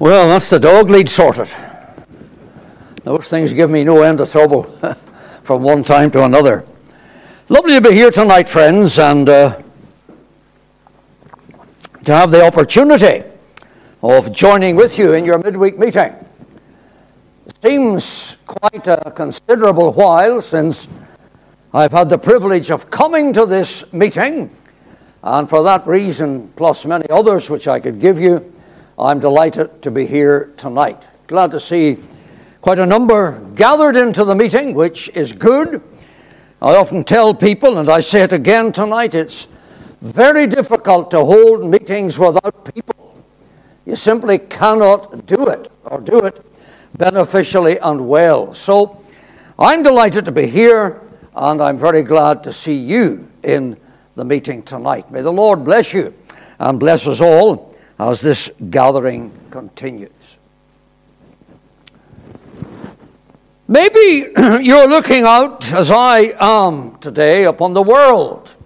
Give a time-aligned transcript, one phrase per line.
[0.00, 1.54] Well, that's the dog lead sorted.
[3.04, 4.62] Those things give me no end of trouble
[5.42, 6.64] from one time to another.
[7.50, 9.60] Lovely to be here tonight, friends, and uh,
[12.02, 13.24] to have the opportunity
[14.02, 16.14] of joining with you in your midweek meeting.
[17.46, 20.88] It seems quite a considerable while since
[21.74, 24.48] I've had the privilege of coming to this meeting,
[25.22, 28.50] and for that reason, plus many others which I could give you,
[29.00, 31.08] I'm delighted to be here tonight.
[31.26, 31.96] Glad to see
[32.60, 35.82] quite a number gathered into the meeting, which is good.
[36.60, 39.48] I often tell people, and I say it again tonight, it's
[40.02, 43.24] very difficult to hold meetings without people.
[43.86, 46.44] You simply cannot do it or do it
[46.98, 48.52] beneficially and well.
[48.52, 49.02] So
[49.58, 51.00] I'm delighted to be here,
[51.34, 53.78] and I'm very glad to see you in
[54.14, 55.10] the meeting tonight.
[55.10, 56.12] May the Lord bless you
[56.58, 57.69] and bless us all
[58.00, 60.38] as this gathering continues.
[63.68, 64.32] Maybe
[64.64, 68.56] you're looking out, as I am today, upon the world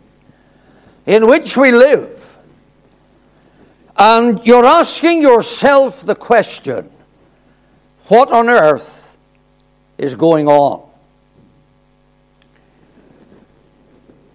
[1.04, 2.38] in which we live,
[3.96, 6.88] and you're asking yourself the question
[8.06, 9.18] what on earth
[9.98, 10.88] is going on?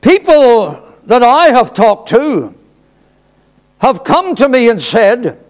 [0.01, 2.58] People that I have talked to
[3.79, 5.43] have come to me and said,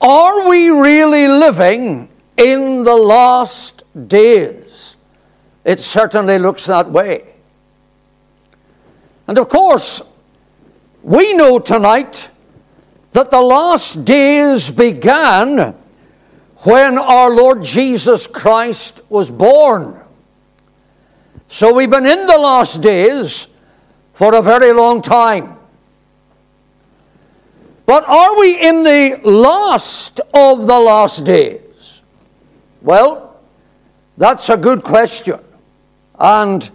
[0.00, 4.96] Are we really living in the last days?
[5.64, 7.34] It certainly looks that way.
[9.28, 10.02] And of course,
[11.02, 12.30] we know tonight
[13.12, 15.74] that the last days began
[16.58, 20.02] when our Lord Jesus Christ was born.
[21.48, 23.48] So we've been in the last days
[24.14, 25.59] for a very long time.
[27.90, 32.02] But are we in the last of the last days?
[32.82, 33.36] Well,
[34.16, 35.40] that's a good question.
[36.16, 36.70] And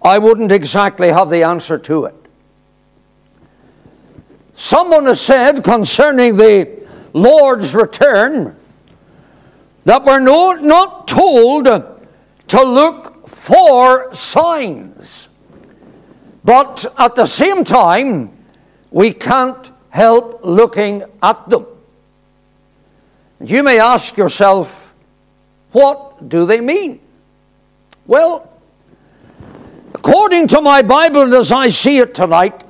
[0.00, 2.14] I wouldn't exactly have the answer to it.
[4.52, 8.54] Someone has said concerning the Lord's return
[9.82, 15.28] that we're no, not told to look for signs.
[16.44, 18.30] But at the same time,
[18.92, 21.64] we can't help looking at them.
[23.40, 24.92] And you may ask yourself,
[25.72, 27.00] what do they mean?
[28.06, 28.46] Well,
[29.94, 32.62] according to my Bible and as I see it tonight,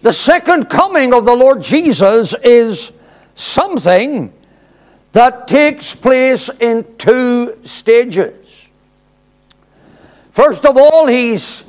[0.00, 2.90] the second coming of the Lord Jesus is
[3.34, 4.32] something
[5.12, 8.66] that takes place in two stages.
[10.30, 11.66] First of all, he's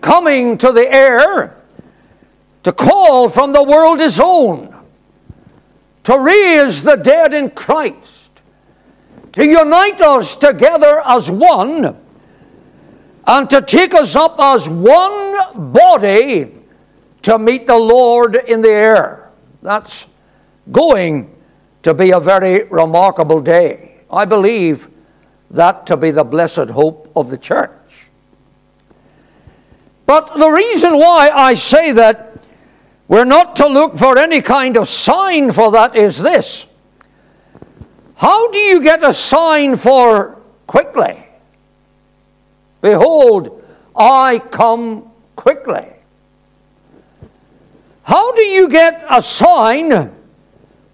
[0.00, 1.57] coming to the air
[2.68, 4.76] to call from the world his own,
[6.04, 8.42] to raise the dead in Christ,
[9.32, 11.96] to unite us together as one,
[13.26, 16.60] and to take us up as one body
[17.22, 19.30] to meet the Lord in the air.
[19.62, 20.06] That's
[20.70, 21.34] going
[21.84, 24.02] to be a very remarkable day.
[24.10, 24.90] I believe
[25.52, 28.10] that to be the blessed hope of the church.
[30.04, 32.27] But the reason why I say that
[33.08, 36.66] we're not to look for any kind of sign for that, is this.
[38.14, 41.24] How do you get a sign for quickly?
[42.82, 43.64] Behold,
[43.96, 45.86] I come quickly.
[48.02, 50.14] How do you get a sign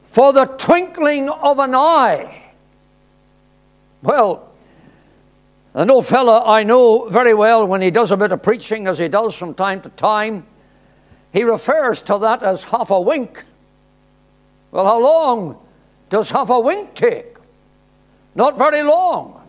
[0.06, 2.52] for the twinkling of an eye?
[4.02, 4.52] Well,
[5.74, 8.98] an old fellow I know very well when he does a bit of preaching, as
[8.98, 10.46] he does from time to time,
[11.34, 13.42] he refers to that as half a wink.
[14.70, 15.58] Well, how long
[16.08, 17.34] does half a wink take?
[18.36, 19.42] Not very long.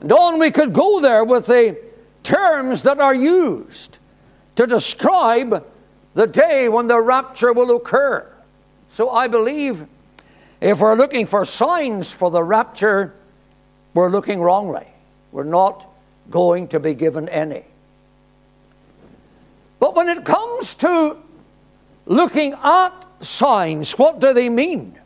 [0.00, 1.78] And on we could go there with the
[2.24, 3.98] terms that are used
[4.56, 5.64] to describe
[6.14, 8.28] the day when the rapture will occur.
[8.90, 9.86] So I believe
[10.60, 13.14] if we're looking for signs for the rapture,
[13.94, 14.88] we're looking wrongly.
[15.30, 15.88] We're not
[16.28, 17.64] going to be given any.
[19.80, 21.16] But when it comes to
[22.06, 22.90] looking at
[23.20, 24.98] signs, what do they mean?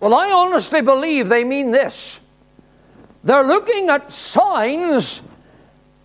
[0.00, 2.20] Well, I honestly believe they mean this.
[3.22, 5.22] They're looking at signs,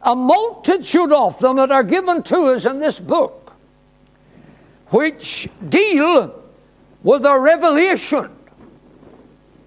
[0.01, 3.53] a multitude of them that are given to us in this book,
[4.87, 6.33] which deal
[7.03, 8.29] with a revelation.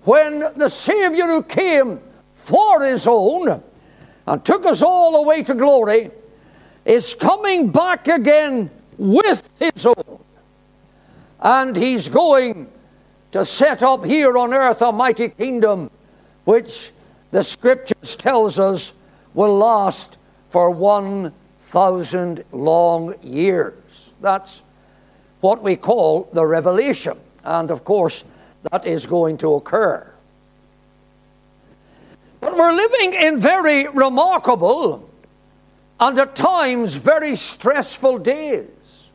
[0.05, 2.01] When the Savior who came
[2.33, 3.63] for his own
[4.27, 6.11] and took us all away to glory
[6.85, 10.19] is coming back again with his own.
[11.41, 12.71] And he's going
[13.33, 15.91] to set up here on earth a mighty kingdom
[16.45, 16.93] which
[17.31, 18.93] the scriptures tells us
[19.35, 20.19] will last
[20.51, 24.11] for 1,000 long years.
[24.21, 24.63] That's
[25.41, 27.19] what we call the revelation.
[27.45, 28.25] And of course,
[28.71, 30.09] that is going to occur.
[32.41, 35.09] But we're living in very remarkable
[36.03, 39.11] and at times very stressful days.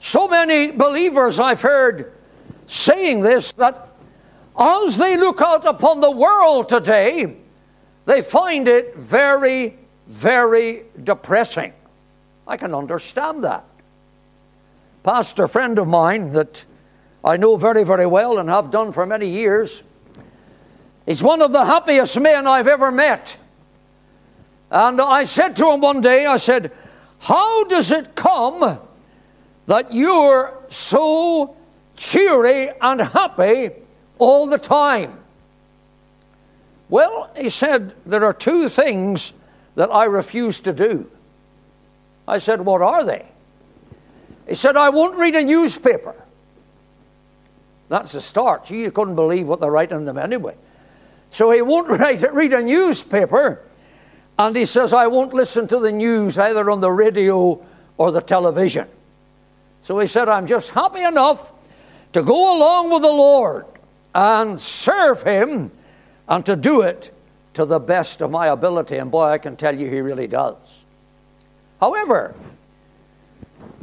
[0.00, 2.14] So many believers I've heard
[2.66, 3.90] saying this that
[4.58, 7.36] as they look out upon the world today,
[8.06, 11.74] they find it very, very depressing.
[12.48, 13.66] I can understand that.
[15.02, 16.64] Pastor friend of mine that
[17.22, 19.82] I know very, very well and have done for many years.
[21.04, 23.36] He's one of the happiest men I've ever met.
[24.76, 26.70] And I said to him one day, I said,
[27.20, 28.78] How does it come
[29.64, 31.56] that you're so
[31.96, 33.70] cheery and happy
[34.18, 35.18] all the time?
[36.90, 39.32] Well, he said, There are two things
[39.76, 41.10] that I refuse to do.
[42.28, 43.24] I said, What are they?
[44.46, 46.22] He said, I won't read a newspaper.
[47.88, 48.70] That's a start.
[48.70, 50.54] You couldn't believe what they're writing them anyway.
[51.30, 53.62] So he won't write, read a newspaper,
[54.38, 57.64] and he says, I won't listen to the news either on the radio
[57.96, 58.88] or the television.
[59.82, 61.52] So he said, I'm just happy enough
[62.12, 63.66] to go along with the Lord
[64.14, 65.70] and serve Him
[66.28, 67.12] and to do it
[67.54, 68.96] to the best of my ability.
[68.96, 70.56] And boy, I can tell you, He really does.
[71.80, 72.34] However,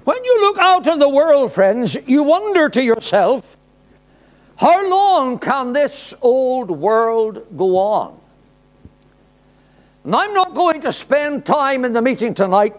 [0.03, 3.57] when you look out in the world, friends, you wonder to yourself,
[4.57, 8.19] how long can this old world go on?
[10.03, 12.75] And I'm not going to spend time in the meeting tonight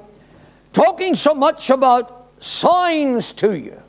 [0.73, 3.81] talking so much about signs to you.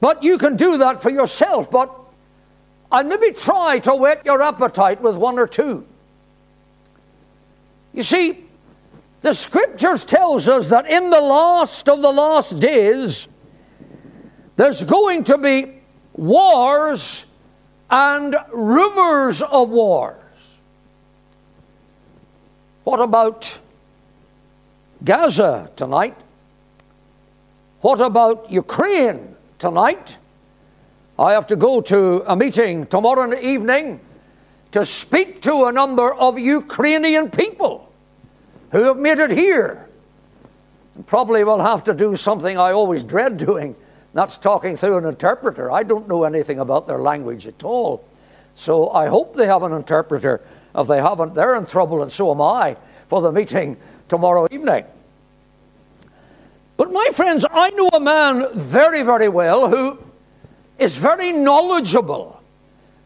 [0.00, 1.70] But you can do that for yourself.
[1.70, 1.94] But
[2.90, 5.86] I maybe try to whet your appetite with one or two.
[7.92, 8.44] You see,
[9.20, 13.28] the scriptures tells us that in the last of the last days,
[14.56, 15.80] there's going to be
[16.14, 17.24] wars
[17.90, 20.21] and rumors of wars.
[22.84, 23.58] What about
[25.04, 26.16] Gaza tonight?
[27.80, 30.18] What about Ukraine tonight?
[31.18, 34.00] I have to go to a meeting tomorrow evening
[34.72, 37.92] to speak to a number of Ukrainian people
[38.70, 39.88] who have made it here.
[40.94, 43.76] And probably will have to do something I always dread doing
[44.14, 45.70] that's talking through an interpreter.
[45.70, 48.04] I don't know anything about their language at all.
[48.54, 50.42] So I hope they have an interpreter.
[50.74, 52.76] If they haven't, they're in trouble, and so am I
[53.08, 53.76] for the meeting
[54.08, 54.84] tomorrow evening.
[56.76, 59.98] But my friends, I know a man very, very well who
[60.78, 62.42] is very knowledgeable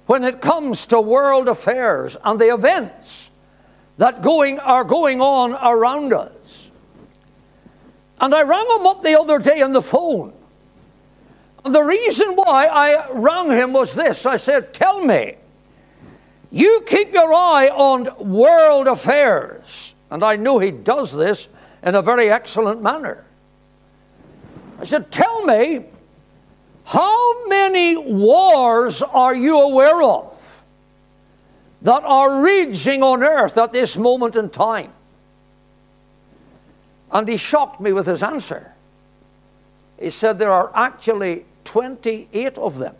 [0.06, 3.30] when it comes to world affairs and the events
[3.98, 6.70] that going, are going on around us.
[8.20, 10.32] And I rang him up the other day on the phone
[11.66, 15.34] And the reason why I rang him was this I said, Tell me,
[16.50, 19.94] you keep your eye on world affairs.
[20.10, 21.48] And I know he does this
[21.82, 23.24] in a very excellent manner.
[24.78, 25.84] I said, Tell me,
[26.84, 30.64] how many wars are you aware of
[31.82, 34.92] that are raging on earth at this moment in time?
[37.10, 38.72] And he shocked me with his answer.
[39.98, 42.94] He said, There are actually 28 of them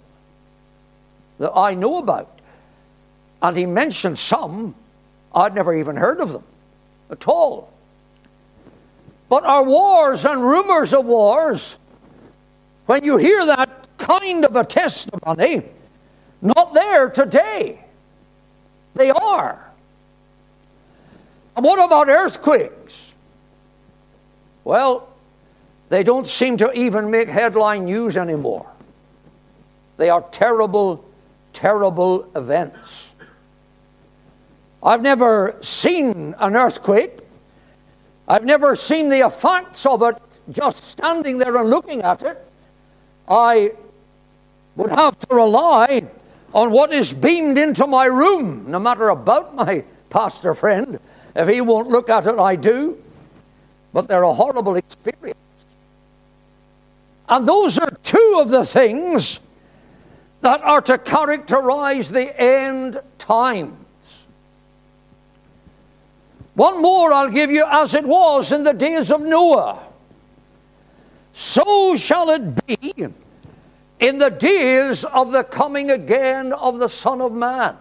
[1.39, 2.36] that I know about.
[3.47, 4.75] And he mentioned some,
[5.33, 6.43] I'd never even heard of them
[7.13, 7.73] at all.
[9.29, 11.77] But our wars and rumors of wars,
[12.87, 15.63] when you hear that kind of a testimony,
[16.43, 17.85] not there today.
[18.95, 19.71] They are.
[21.55, 23.15] And what about earthquakes?
[24.65, 25.09] Well,
[25.89, 28.69] they don't seem to even make headline news anymore.
[29.99, 31.05] They are terrible,
[31.53, 33.13] terrible events.
[34.83, 37.19] I've never seen an earthquake.
[38.29, 40.17] I've never seen the effects of it
[40.51, 42.39] just standing there and looking at it.
[43.29, 43.73] I
[44.77, 46.05] would have to rely
[46.55, 51.01] on what is beamed into my room, no matter about my pastor friend.
[51.35, 53.03] If he won't look at it, I do.
[53.93, 55.39] But they're a horrible experience.
[57.29, 59.41] And those are two of the things
[60.43, 63.86] that are to characterize the end times.
[66.57, 69.83] One more I'll give you as it was in the days of Noah.
[71.33, 73.09] So shall it be
[74.01, 77.77] in the days of the coming again of the Son of Man.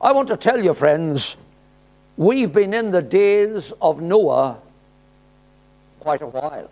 [0.00, 1.36] I want to tell you, friends,
[2.16, 4.58] we've been in the days of Noah
[5.98, 6.70] quite a while.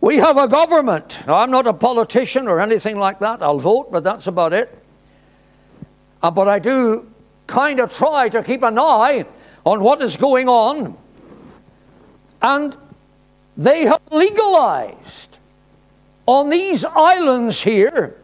[0.00, 1.24] We have a government.
[1.26, 3.42] Now, I'm not a politician or anything like that.
[3.42, 4.76] I'll vote, but that's about it.
[6.22, 7.06] Uh, but I do
[7.48, 9.26] kind of try to keep an eye
[9.66, 10.96] on what is going on.
[12.40, 12.76] And
[13.56, 15.40] they have legalized
[16.26, 18.16] on these islands here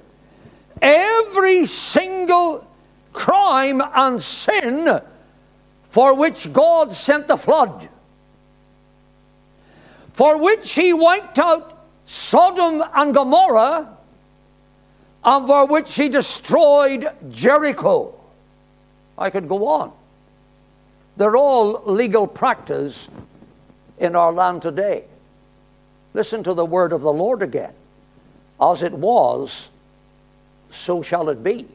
[0.80, 2.64] every single
[3.12, 5.00] crime and sin
[5.88, 7.88] for which God sent the flood,
[10.12, 13.96] for which He wiped out Sodom and Gomorrah,
[15.24, 18.14] and for which He destroyed Jericho.
[19.16, 19.92] I could go on.
[21.16, 23.08] They're all legal practice
[23.98, 25.04] in our land today.
[26.12, 27.72] Listen to the word of the Lord again.
[28.60, 29.70] As it was,
[30.70, 31.66] so shall it be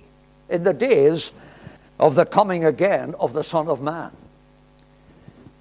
[0.49, 1.31] in the days
[1.99, 4.11] of the coming again of the Son of Man.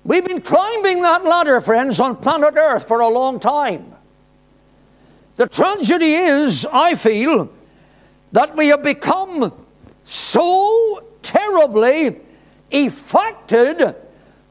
[0.05, 3.95] We've been climbing that ladder, friends, on planet Earth for a long time.
[5.37, 7.51] The tragedy is, I feel,
[8.33, 9.53] that we have become
[10.05, 12.17] so terribly
[12.73, 13.95] affected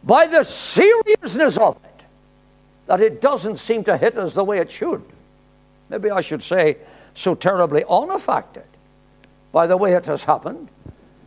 [0.03, 2.03] by the seriousness of it
[2.86, 5.03] that it doesn't seem to hit us the way it should.
[5.89, 6.77] Maybe I should say,
[7.15, 8.65] so terribly unaffected
[9.51, 10.69] by the way it has happened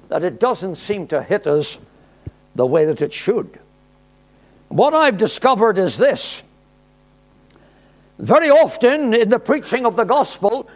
[0.08, 1.78] that it doesn't seem to hit us
[2.54, 3.58] the way that it should.
[4.68, 6.44] What I've discovered is this
[8.18, 10.68] very often in the preaching of the gospel,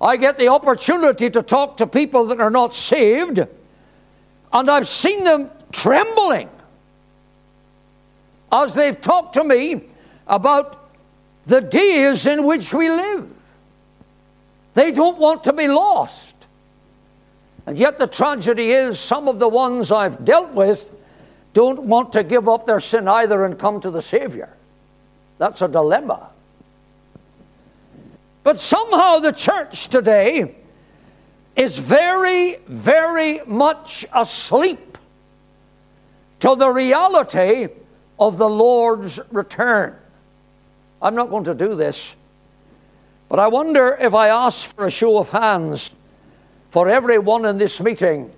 [0.00, 3.46] I get the opportunity to talk to people that are not saved,
[4.52, 6.48] and I've seen them trembling
[8.50, 9.82] as they've talked to me
[10.26, 10.90] about
[11.46, 13.30] the days in which we live.
[14.74, 16.34] They don't want to be lost.
[17.66, 20.90] And yet, the tragedy is some of the ones I've dealt with
[21.52, 24.48] don't want to give up their sin either and come to the Savior.
[25.38, 26.28] That's a dilemma.
[28.44, 30.54] But somehow the church today
[31.58, 34.96] is very, very much asleep
[36.38, 37.66] to the reality
[38.18, 39.96] of the Lord's return.
[41.02, 42.14] I'm not going to do this,
[43.28, 45.90] but I wonder if I ask for a show of hands
[46.70, 48.30] for everyone in this meeting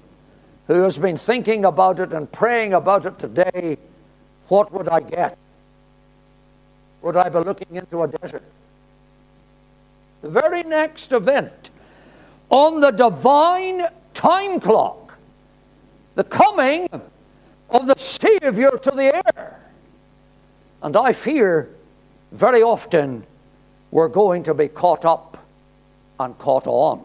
[0.66, 3.76] who has been thinking about it and praying about it today,
[4.48, 5.36] what would I get?
[7.02, 8.44] Would I be looking into a desert?
[10.22, 11.70] The very next event
[12.50, 15.16] on the divine time clock,
[16.16, 16.88] the coming
[17.70, 19.60] of the Savior to the air.
[20.82, 21.70] And I fear
[22.32, 23.24] very often
[23.90, 25.38] we're going to be caught up
[26.18, 27.04] and caught on.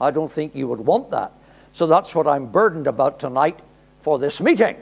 [0.00, 1.32] I don't think you would want that.
[1.72, 3.60] So that's what I'm burdened about tonight
[3.98, 4.76] for this meeting.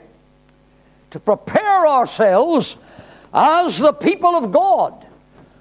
[1.11, 2.77] To prepare ourselves
[3.33, 5.05] as the people of God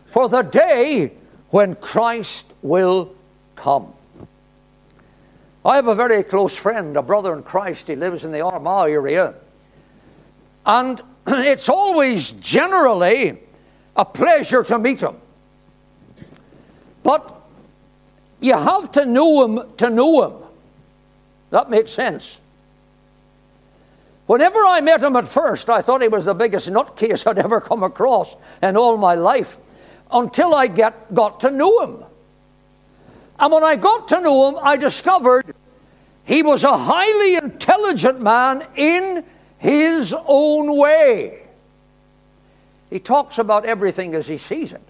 [0.07, 1.13] for the day
[1.51, 3.15] when Christ will
[3.57, 3.94] come.
[5.65, 7.89] I have a very close friend, a brother in Christ.
[7.89, 9.35] He lives in the Armagh area.
[10.67, 13.39] And it's always generally
[13.97, 15.17] a pleasure to meet him.
[17.03, 17.35] But
[18.41, 20.33] you have to know him to know him.
[21.51, 22.41] That makes sense.
[24.27, 27.61] Whenever I met him at first, I thought he was the biggest nutcase I'd ever
[27.61, 29.59] come across in all my life
[30.11, 32.05] until I get, got to know him.
[33.39, 35.55] And when I got to know him, I discovered
[36.25, 39.25] he was a highly intelligent man in
[39.59, 41.43] his own way.
[42.91, 44.83] He talks about everything as he sees it.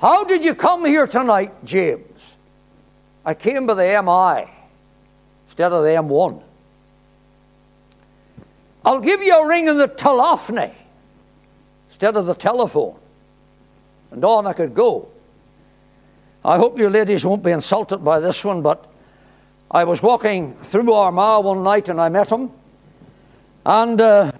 [0.00, 2.36] How did you come here tonight, James?
[3.24, 4.50] I came by the MI
[5.46, 6.42] instead of the M1.
[8.84, 10.72] I'll give you a ring in the telephony
[11.88, 12.96] instead of the telephone.
[14.10, 15.08] And on I could go.
[16.48, 18.90] I hope you ladies won't be insulted by this one, but
[19.70, 22.50] I was walking through Armagh one night and I met him.
[23.66, 24.32] And uh,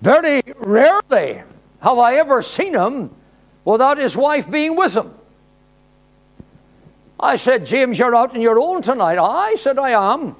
[0.00, 1.42] very rarely
[1.80, 3.10] have I ever seen him
[3.64, 5.12] without his wife being with him.
[7.18, 9.18] I said, James, you're out on your own tonight.
[9.18, 10.36] I said, I am.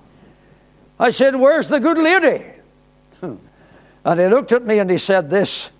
[1.00, 2.44] I said, Where's the good lady?
[4.04, 5.70] and he looked at me and he said, This.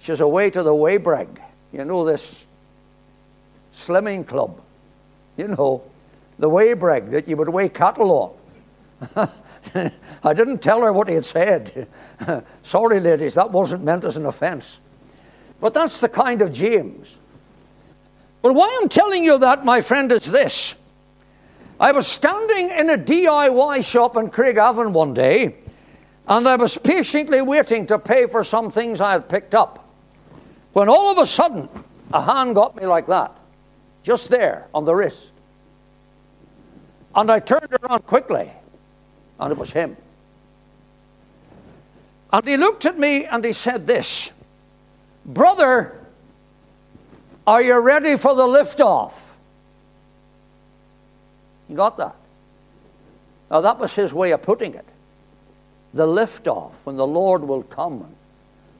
[0.00, 1.38] She's away to the Waybreg.
[1.72, 2.44] You know, this
[3.74, 4.60] slimming club.
[5.36, 5.82] You know,
[6.38, 8.36] the Waybreg that you would weigh cattle
[9.14, 9.28] on.
[10.24, 11.86] I didn't tell her what he had said.
[12.62, 14.80] Sorry, ladies, that wasn't meant as an offense.
[15.60, 17.18] But that's the kind of James.
[18.42, 20.74] But why I'm telling you that, my friend, is this.
[21.78, 25.56] I was standing in a DIY shop in Craigavon one day,
[26.26, 29.88] and I was patiently waiting to pay for some things I had picked up.
[30.72, 31.68] When all of a sudden,
[32.12, 33.34] a hand got me like that,
[34.02, 35.30] just there on the wrist.
[37.14, 38.50] And I turned around quickly,
[39.38, 39.96] and it was him.
[42.32, 44.30] And he looked at me and he said this
[45.26, 45.98] Brother,
[47.46, 49.30] are you ready for the liftoff?
[51.68, 52.14] You got that?
[53.50, 54.86] Now, that was his way of putting it.
[55.92, 58.14] The liftoff, when the Lord will come and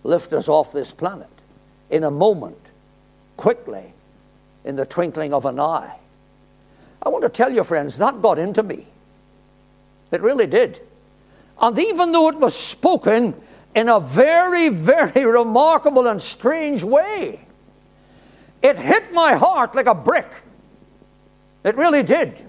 [0.05, 1.29] lift us off this planet
[1.91, 2.59] in a moment,
[3.37, 3.93] quickly,
[4.64, 5.97] in the twinkling of an eye.
[7.02, 8.87] I want to tell you, friends, that got into me.
[10.11, 10.81] It really did.
[11.61, 13.35] And even though it was spoken
[13.75, 17.47] in a very, very remarkable and strange way,
[18.62, 20.31] it hit my heart like a brick.
[21.64, 22.45] It really did.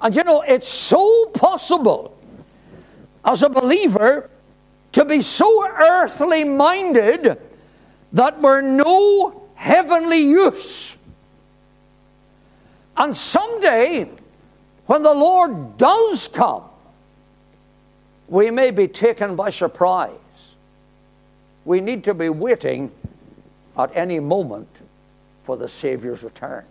[0.00, 2.16] And you know, it's so possible
[3.24, 4.30] as a believer
[4.92, 7.38] to be so earthly minded
[8.12, 10.94] that we're no heavenly use.
[12.98, 14.10] And someday,
[14.84, 16.64] when the Lord does come,
[18.28, 20.10] we may be taken by surprise.
[21.64, 22.92] We need to be waiting
[23.78, 24.68] at any moment
[25.44, 26.66] for the Savior's return.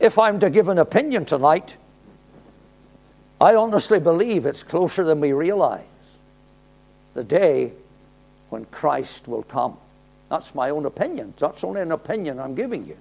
[0.00, 1.76] If I'm to give an opinion tonight,
[3.40, 5.84] I honestly believe it's closer than we realize.
[7.14, 7.72] The day
[8.50, 9.76] when Christ will come.
[10.32, 11.34] That's my own opinion.
[11.36, 12.96] That's only an opinion I'm giving you.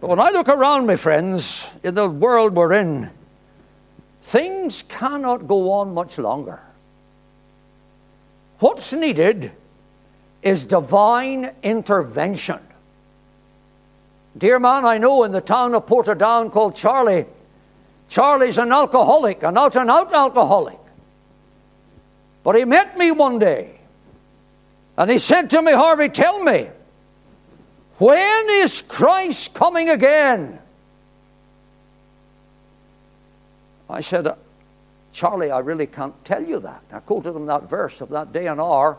[0.00, 3.10] But when I look around, my friends, in the world we're in,
[4.22, 6.58] things cannot go on much longer.
[8.60, 9.52] What's needed
[10.40, 12.60] is divine intervention.
[14.38, 17.26] Dear man, I know in the town of Portadown called Charlie,
[18.08, 20.80] Charlie's an alcoholic, an out and out alcoholic.
[22.42, 23.79] But he met me one day
[25.00, 26.68] and he said to me, Harvey, tell me,
[27.96, 30.58] when is Christ coming again?
[33.88, 34.34] I said, uh,
[35.14, 36.82] Charlie, I really can't tell you that.
[36.92, 38.98] I quoted him that verse of that day and hour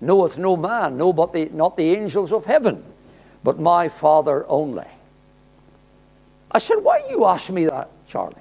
[0.00, 2.82] knoweth no man, no, but the, not the angels of heaven,
[3.44, 4.88] but my Father only.
[6.50, 8.36] I said, Why you ask me that, Charlie?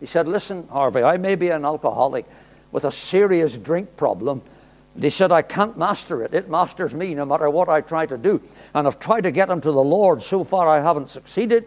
[0.00, 2.24] He said, Listen, Harvey, I may be an alcoholic
[2.72, 4.40] with a serious drink problem,
[5.02, 6.32] he said, I can't master it.
[6.32, 8.40] It masters me no matter what I try to do.
[8.74, 10.22] And I've tried to get him to the Lord.
[10.22, 11.66] So far, I haven't succeeded.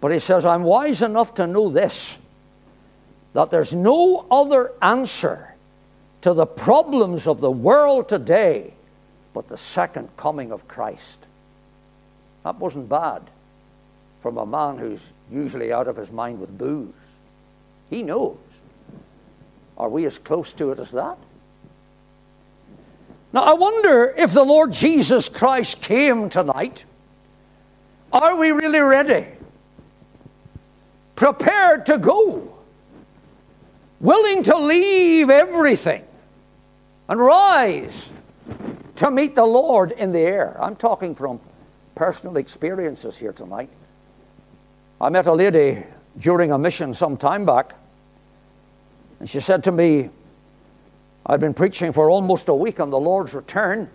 [0.00, 2.18] But he says, I'm wise enough to know this
[3.32, 5.54] that there's no other answer
[6.22, 8.72] to the problems of the world today
[9.34, 11.26] but the second coming of Christ.
[12.44, 13.20] That wasn't bad
[14.22, 16.94] from a man who's usually out of his mind with booze.
[17.90, 18.38] He knows.
[19.76, 21.18] Are we as close to it as that?
[23.36, 26.86] Now, I wonder if the Lord Jesus Christ came tonight,
[28.10, 29.26] are we really ready?
[31.16, 32.56] Prepared to go?
[34.00, 36.02] Willing to leave everything
[37.10, 38.08] and rise
[38.94, 40.56] to meet the Lord in the air?
[40.58, 41.38] I'm talking from
[41.94, 43.68] personal experiences here tonight.
[44.98, 45.84] I met a lady
[46.18, 47.74] during a mission some time back,
[49.20, 50.08] and she said to me,
[51.26, 53.90] I'd been preaching for almost a week on the Lord's return,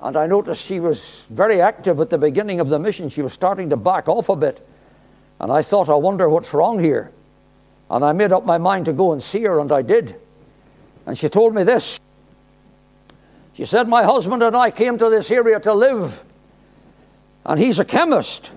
[0.00, 3.08] and I noticed she was very active at the beginning of the mission.
[3.08, 4.66] She was starting to back off a bit.
[5.40, 7.12] And I thought, I wonder what's wrong here.
[7.88, 10.20] And I made up my mind to go and see her, and I did.
[11.06, 12.00] And she told me this.
[13.54, 16.24] She said, My husband and I came to this area to live,
[17.46, 18.52] and he's a chemist.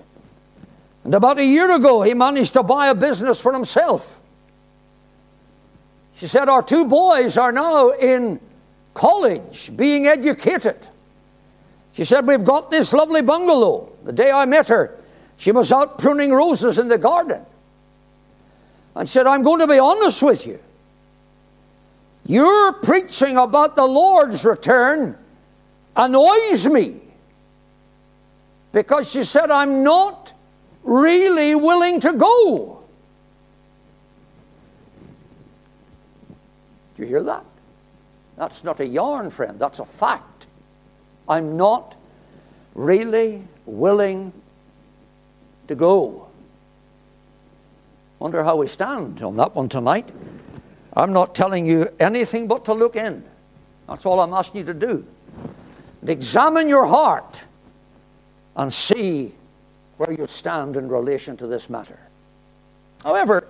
[1.04, 4.17] And about a year ago, he managed to buy a business for himself.
[6.18, 8.40] She said, Our two boys are now in
[8.92, 10.76] college being educated.
[11.92, 13.92] She said, We've got this lovely bungalow.
[14.04, 14.98] The day I met her,
[15.36, 17.44] she was out pruning roses in the garden.
[18.96, 20.58] And said, I'm going to be honest with you.
[22.26, 25.16] Your preaching about the Lord's return
[25.96, 27.00] annoys me.
[28.72, 30.32] Because she said, I'm not
[30.82, 32.77] really willing to go.
[36.98, 37.44] Do you hear that?
[38.36, 39.56] That's not a yarn, friend.
[39.56, 40.48] That's a fact.
[41.28, 41.96] I'm not
[42.74, 44.32] really willing
[45.68, 46.28] to go.
[48.18, 50.08] Wonder how we stand on that one tonight.
[50.94, 53.22] I'm not telling you anything but to look in.
[53.86, 55.06] That's all I'm asking you to do.
[56.00, 57.44] And examine your heart
[58.56, 59.32] and see
[59.98, 62.00] where you stand in relation to this matter.
[63.04, 63.46] However,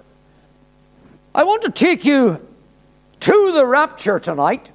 [1.34, 2.46] I want to take you
[3.20, 4.70] to the rapture tonight,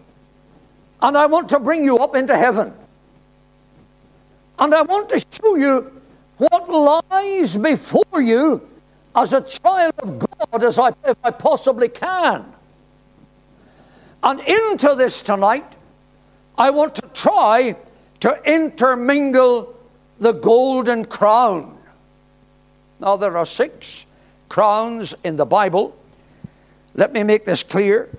[1.01, 2.73] and I want to bring you up into heaven.
[4.59, 6.01] And I want to show you
[6.37, 6.69] what
[7.11, 8.67] lies before you
[9.15, 12.45] as a child of God as I, if I possibly can.
[14.23, 15.75] And into this tonight,
[16.57, 17.75] I want to try
[18.21, 19.75] to intermingle
[20.19, 21.77] the golden crown.
[22.99, 24.05] Now, there are six
[24.47, 25.95] crowns in the Bible.
[26.95, 28.09] Let me make this clear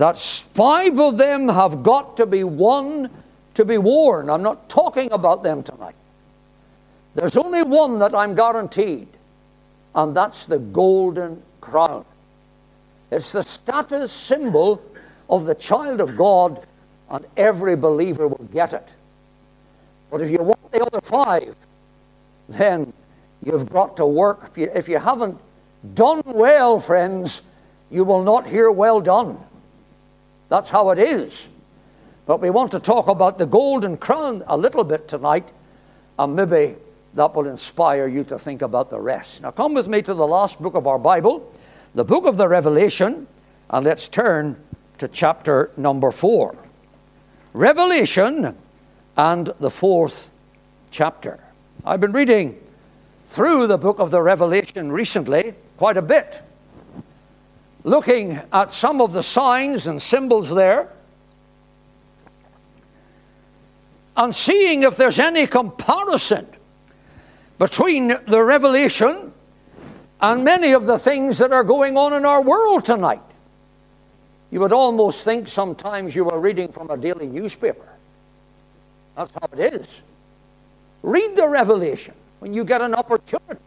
[0.00, 3.10] that five of them have got to be one
[3.52, 4.30] to be worn.
[4.30, 5.94] I'm not talking about them tonight.
[7.14, 9.08] There's only one that I'm guaranteed,
[9.94, 12.06] and that's the golden crown.
[13.10, 14.82] It's the status symbol
[15.28, 16.64] of the child of God,
[17.10, 18.88] and every believer will get it.
[20.10, 21.54] But if you want the other five,
[22.48, 22.90] then
[23.44, 24.48] you've got to work.
[24.50, 25.38] If you, if you haven't
[25.92, 27.42] done well, friends,
[27.90, 29.38] you will not hear well done.
[30.50, 31.48] That's how it is.
[32.26, 35.50] But we want to talk about the golden crown a little bit tonight,
[36.18, 36.76] and maybe
[37.14, 39.42] that will inspire you to think about the rest.
[39.42, 41.50] Now, come with me to the last book of our Bible,
[41.94, 43.26] the book of the Revelation,
[43.70, 44.56] and let's turn
[44.98, 46.56] to chapter number four.
[47.52, 48.56] Revelation
[49.16, 50.30] and the fourth
[50.90, 51.40] chapter.
[51.84, 52.60] I've been reading
[53.24, 56.42] through the book of the Revelation recently quite a bit,
[57.84, 60.90] looking at some of the signs and symbols there
[64.16, 66.46] and seeing if there's any comparison
[67.58, 69.32] between the revelation
[70.20, 73.22] and many of the things that are going on in our world tonight.
[74.50, 77.88] You would almost think sometimes you were reading from a daily newspaper.
[79.16, 80.02] That's how it is.
[81.02, 83.60] Read the revelation when you get an opportunity.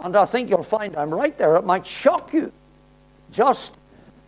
[0.00, 1.56] And I think you'll find I'm right there.
[1.56, 2.52] It might shock you
[3.32, 3.74] just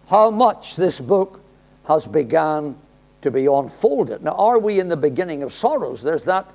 [0.08, 1.40] how much this book
[1.86, 2.76] has begun
[3.22, 4.22] to be unfolded.
[4.22, 6.02] Now, are we in the beginning of sorrows?
[6.02, 6.50] There's that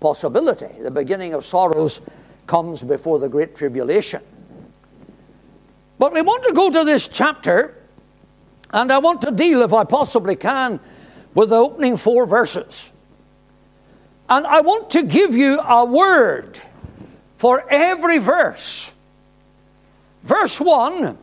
[0.00, 0.68] possibility.
[0.80, 2.00] The beginning of sorrows
[2.46, 4.22] comes before the Great Tribulation.
[5.98, 7.76] But we want to go to this chapter,
[8.70, 10.80] and I want to deal, if I possibly can,
[11.34, 12.90] with the opening four verses.
[14.28, 16.60] And I want to give you a word
[17.36, 18.90] for every verse.
[20.22, 21.18] Verse 1,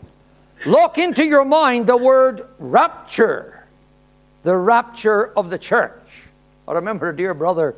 [0.68, 3.66] lock into your mind the word rapture,
[4.44, 6.24] the rapture of the church.
[6.68, 7.76] I remember a dear brother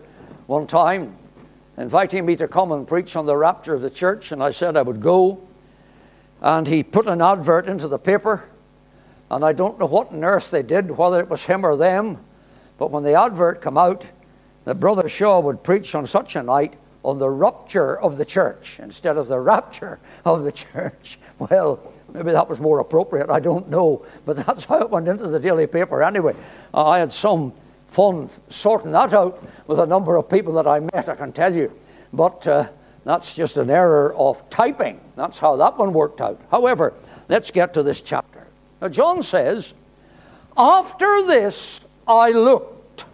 [0.48, 1.16] one time
[1.78, 4.76] inviting me to come and preach on the rapture of the church, and I said
[4.76, 5.40] I would go.
[6.42, 8.46] And he put an advert into the paper,
[9.30, 12.18] and I don't know what on earth they did, whether it was him or them,
[12.80, 14.08] but when the advert came out,
[14.66, 18.80] that Brother Shaw would preach on such a night on the rupture of the church
[18.80, 21.20] instead of the rapture of the church.
[21.38, 21.80] Well,
[22.14, 25.40] maybe that was more appropriate, I don't know, but that's how it went into the
[25.40, 26.36] daily paper anyway.
[26.74, 27.54] I had some
[27.88, 31.54] fun sorting that out with a number of people that I met, I can tell
[31.54, 31.72] you.
[32.14, 32.70] But uh,
[33.06, 35.00] that's just an error of typing.
[35.16, 36.40] That's how that one worked out.
[36.52, 36.94] However,
[37.28, 38.48] let's get to this chapter.
[38.82, 39.74] Now, John says,
[40.58, 43.06] After this I looked.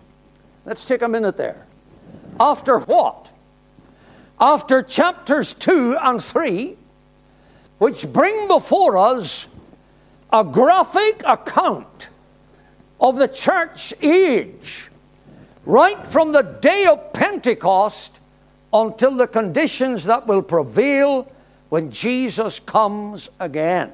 [0.66, 1.66] Let's take a minute there.
[2.40, 3.32] After what?
[4.40, 6.78] After chapters 2 and 3,
[7.78, 9.48] which bring before us
[10.32, 12.10] a graphic account
[13.00, 14.90] of the church age,
[15.66, 18.20] right from the day of Pentecost
[18.74, 21.32] until the conditions that will prevail
[21.70, 23.92] when Jesus comes again.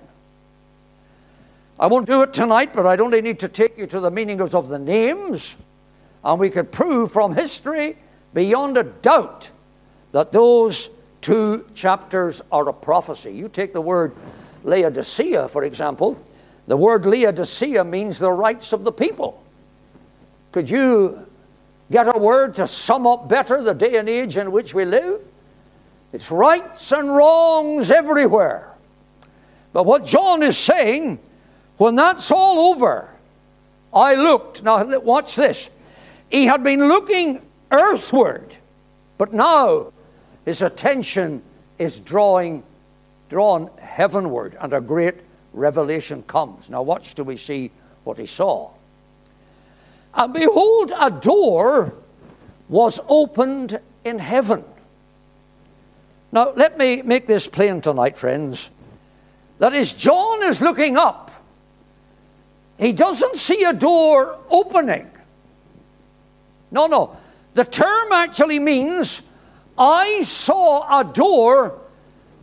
[1.79, 4.53] I won't do it tonight, but I'd only need to take you to the meanings
[4.53, 5.55] of the names,
[6.23, 7.97] and we could prove from history
[8.33, 9.49] beyond a doubt
[10.11, 10.89] that those
[11.21, 13.31] two chapters are a prophecy.
[13.31, 14.15] You take the word
[14.63, 16.19] Laodicea, for example,
[16.67, 19.43] the word Laodicea means the rights of the people.
[20.51, 21.25] Could you
[21.89, 25.27] get a word to sum up better the day and age in which we live?
[26.13, 28.73] It's rights and wrongs everywhere.
[29.73, 31.19] But what John is saying,
[31.77, 33.09] when that's all over,
[33.93, 34.63] I looked.
[34.63, 35.69] Now, watch this.
[36.29, 38.55] He had been looking earthward,
[39.17, 39.91] but now
[40.45, 41.41] his attention
[41.77, 42.63] is drawing,
[43.29, 45.15] drawn heavenward, and a great
[45.53, 46.69] revelation comes.
[46.69, 47.71] Now, watch till we see
[48.03, 48.71] what he saw.
[50.13, 51.93] And behold, a door
[52.69, 54.63] was opened in heaven.
[56.31, 58.69] Now, let me make this plain tonight, friends.
[59.59, 61.29] that as John is looking up,
[62.79, 65.07] he doesn't see a door opening.
[66.71, 67.15] No, no.
[67.53, 69.21] The term actually means
[69.81, 71.79] I saw a door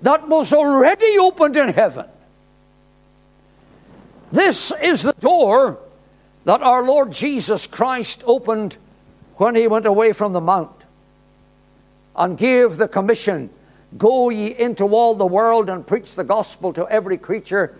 [0.03, 2.07] that was already opened in heaven.
[4.33, 5.79] This is the door
[6.47, 8.77] that our Lord Jesus Christ opened
[9.37, 10.83] when he went away from the mount
[12.17, 13.51] and gave the commission
[13.97, 17.75] Go ye into all the world and preach the gospel to every creature.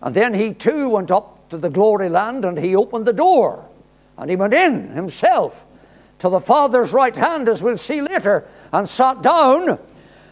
[0.00, 3.68] And then he too went up to the glory land and he opened the door.
[4.16, 5.66] And he went in himself
[6.20, 9.78] to the Father's right hand, as we'll see later, and sat down.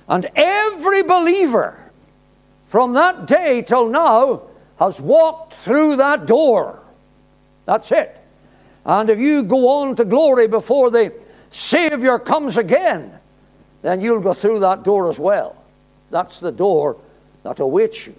[0.08, 1.90] And every believer
[2.66, 4.42] from that day till now
[4.78, 6.80] has walked through that door.
[7.66, 8.20] That's it.
[8.84, 11.12] And if you go on to glory before the
[11.50, 13.18] Savior comes again,
[13.82, 15.56] then you'll go through that door as well.
[16.10, 16.96] That's the door
[17.42, 18.14] that awaits you.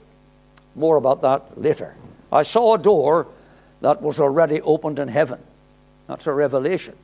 [0.76, 1.96] More about that later.
[2.32, 3.28] I saw a door
[3.82, 5.40] that was already opened in heaven.
[6.08, 6.96] That's a revelation.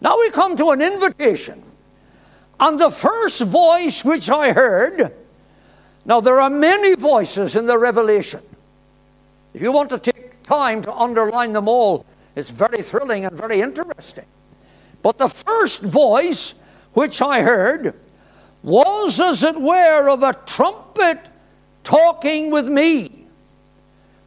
[0.00, 1.62] Now we come to an invitation.
[2.62, 5.12] And the first voice which I heard,
[6.04, 8.40] now there are many voices in the revelation.
[9.52, 13.60] If you want to take time to underline them all, it's very thrilling and very
[13.60, 14.26] interesting.
[15.02, 16.54] But the first voice
[16.92, 17.96] which I heard
[18.62, 21.18] was, as it were, of a trumpet
[21.82, 23.26] talking with me,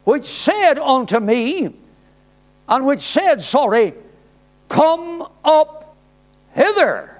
[0.04, 1.74] which said unto me,
[2.68, 3.94] and which said, sorry,
[4.68, 5.96] Come up
[6.54, 7.15] hither.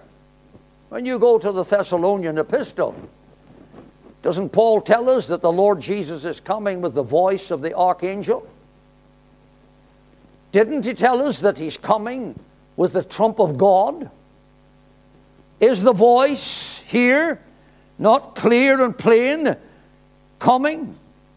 [0.97, 2.95] When you go to the Thessalonian epistle,
[4.23, 7.77] doesn't Paul tell us that the Lord Jesus is coming with the voice of the
[7.77, 8.49] archangel?
[10.53, 12.35] Didn't he tell us that he's coming
[12.79, 14.11] with the trump of God?
[15.61, 17.43] Is the voice here
[17.99, 19.55] not clear and plain
[20.39, 20.97] coming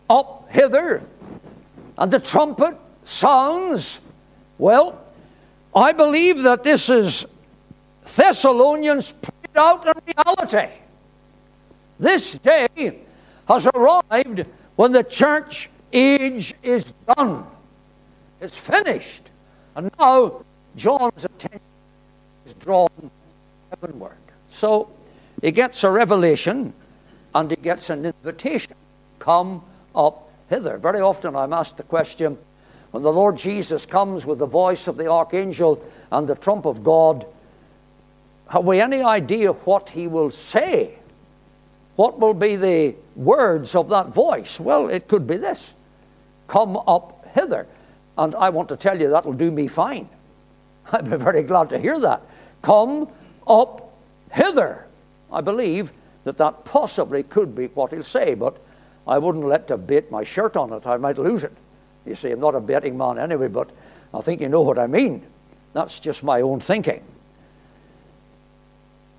[0.10, 1.04] up hither?
[1.98, 4.00] And the trumpet sounds.
[4.58, 4.98] Well,
[5.76, 7.26] I believe that this is
[8.16, 9.14] Thessalonians
[9.60, 10.74] out in reality.
[12.00, 13.00] This day
[13.48, 14.46] has arrived
[14.76, 17.46] when the church age is done.
[18.42, 19.30] It's finished.
[19.76, 20.44] And now
[20.76, 21.60] John's attention
[22.46, 23.12] is drawn
[23.70, 24.18] heavenward.
[24.50, 24.90] So
[25.42, 26.74] he gets a revelation
[27.36, 28.74] and he gets an invitation.
[29.20, 29.62] Come
[29.94, 30.78] up hither.
[30.78, 32.38] Very often I'm asked the question
[32.92, 36.84] when the Lord Jesus comes with the voice of the archangel and the trump of
[36.84, 37.26] God,
[38.50, 40.98] have we any idea what he will say?
[41.96, 44.60] What will be the words of that voice?
[44.60, 45.74] Well, it could be this
[46.48, 47.68] Come up hither.
[48.18, 50.10] And I want to tell you that'll do me fine.
[50.92, 52.22] I'd be very glad to hear that.
[52.62, 53.08] Come
[53.48, 53.94] up
[54.32, 54.88] hither.
[55.32, 55.92] I believe
[56.24, 58.58] that that possibly could be what he'll say, but
[59.08, 60.86] I wouldn't let to bait my shirt on it.
[60.86, 61.54] I might lose it.
[62.06, 63.70] You see, I'm not a betting man anyway, but
[64.14, 65.26] I think you know what I mean.
[65.74, 67.04] That's just my own thinking.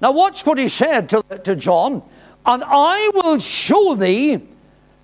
[0.01, 2.03] Now, watch what he said to, to John.
[2.47, 4.41] And I will show thee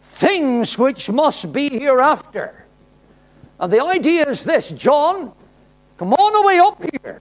[0.03, 2.65] things which must be hereafter.
[3.61, 5.33] And the idea is this John,
[5.99, 7.21] come on the way up here.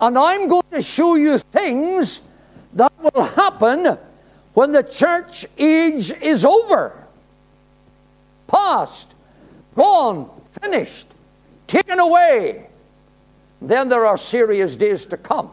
[0.00, 2.22] And I'm going to show you things
[2.72, 3.98] that will happen
[4.54, 7.06] when the church age is over.
[8.46, 9.14] Past
[9.74, 10.30] gone,
[10.62, 11.08] finished,
[11.66, 12.68] taken away.
[13.60, 15.50] Then there are serious days to come.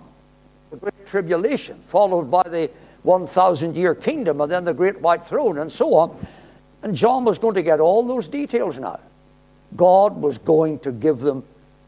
[1.08, 2.70] Tribulation, followed by the
[3.04, 6.28] 1,000 year kingdom, and then the great white throne, and so on.
[6.84, 9.00] And John was going to get all those details now.
[9.76, 11.44] God was going to give them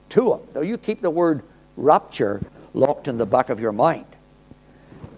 [0.10, 0.40] to him.
[0.56, 1.44] Now, you keep the word
[1.78, 2.42] rapture
[2.74, 4.06] locked in the back of your mind.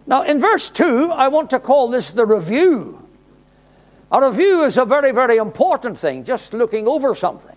[0.06, 3.02] Now, in verse 2, I want to call this the review
[4.12, 7.56] a review is a very, very important thing, just looking over something.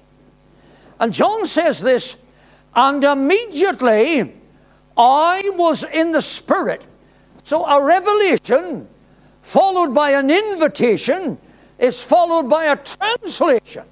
[1.01, 2.17] And John says this,
[2.77, 4.35] and immediately
[4.97, 6.83] I was in the Spirit.
[7.45, 8.89] So a revelation
[9.43, 11.39] followed by an invitation
[11.79, 13.85] is followed by a translation.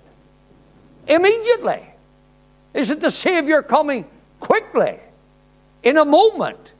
[1.07, 1.83] Immediately.
[2.75, 4.07] Is it the Savior coming
[4.41, 4.99] quickly?
[5.83, 6.73] In a moment?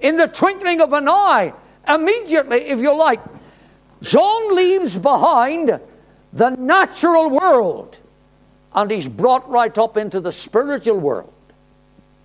[0.00, 1.52] In the twinkling of an eye?
[1.86, 3.20] Immediately, if you like.
[4.02, 5.80] John leaves behind
[6.32, 7.98] the natural world
[8.74, 11.32] and he's brought right up into the spiritual world.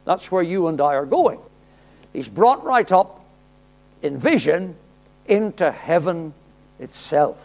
[0.06, 1.40] That's where you and I are going.
[2.12, 3.24] He's brought right up
[4.02, 4.76] in vision
[5.28, 6.34] into heaven
[6.80, 7.38] itself.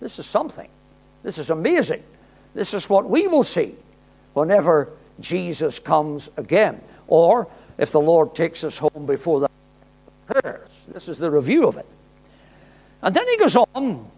[0.00, 0.68] This is something.
[1.22, 2.02] This is amazing.
[2.54, 3.74] This is what we will see
[4.34, 7.46] whenever Jesus comes again, or
[7.78, 9.50] if the Lord takes us home before that
[10.28, 10.68] occurs.
[10.88, 11.86] This is the review of it.
[13.02, 14.10] And then he goes on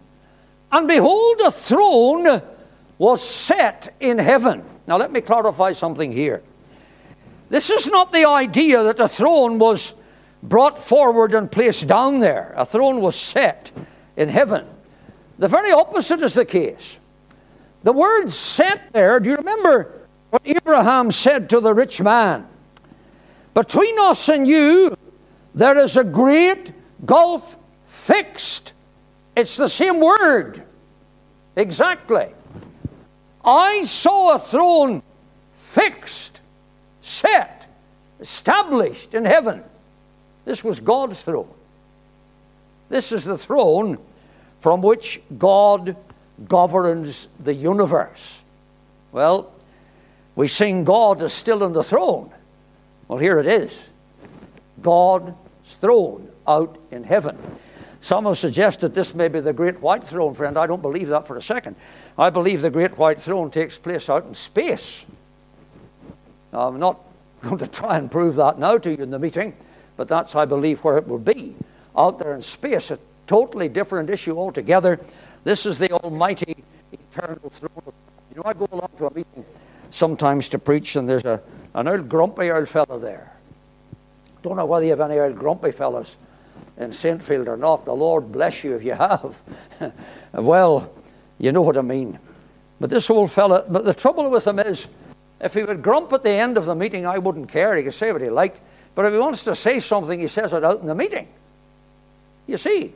[0.71, 2.41] And behold, a throne
[2.97, 4.63] was set in heaven.
[4.87, 6.41] Now, let me clarify something here.
[7.49, 9.93] This is not the idea that a throne was
[10.41, 12.53] brought forward and placed down there.
[12.57, 13.71] A throne was set
[14.17, 14.65] in heaven.
[15.37, 16.99] The very opposite is the case.
[17.83, 19.91] The word set there, do you remember
[20.29, 22.47] what Abraham said to the rich man?
[23.53, 24.95] Between us and you,
[25.53, 26.73] there is a great
[27.05, 28.73] gulf fixed.
[29.35, 30.63] It's the same word.
[31.55, 32.33] Exactly.
[33.43, 35.03] I saw a throne
[35.57, 36.41] fixed,
[37.05, 37.67] set,
[38.19, 39.63] established in heaven.
[40.43, 41.49] This was God's throne.
[42.89, 43.97] This is the throne
[44.61, 45.95] from which God
[46.47, 48.39] governs the universe.
[49.11, 49.51] Well,
[50.35, 52.31] we sing God is still on the throne.
[53.07, 53.71] Well, here it is
[54.81, 55.33] God's
[55.65, 57.37] throne out in heaven.
[58.01, 60.57] Some have suggested this may be the great white throne, friend.
[60.57, 61.75] I don't believe that for a second.
[62.17, 65.05] I believe the great white throne takes place out in space.
[66.55, 66.99] I'm not
[67.41, 69.55] going to try and prove that now to you in the meeting,
[69.97, 71.55] but that's, I believe, where it will be.
[71.97, 74.99] Out there in space, a totally different issue altogether.
[75.43, 77.93] This is the almighty, eternal throne.
[78.29, 79.45] You know, I go along to a meeting
[79.91, 81.41] sometimes to preach, and there's a,
[81.73, 83.31] an old grumpy old fellow there.
[84.41, 86.17] Don't know whether you have any old grumpy fellows
[86.77, 87.85] in Saintfield or not.
[87.85, 89.41] The Lord bless you if you have.
[90.33, 90.91] well,
[91.39, 92.19] you know what I mean.
[92.79, 94.87] But this old fella, but the trouble with him is,
[95.41, 97.75] if he would grump at the end of the meeting, I wouldn't care.
[97.75, 98.61] He could say what he liked.
[98.95, 101.27] But if he wants to say something, he says it out in the meeting.
[102.47, 102.93] You see.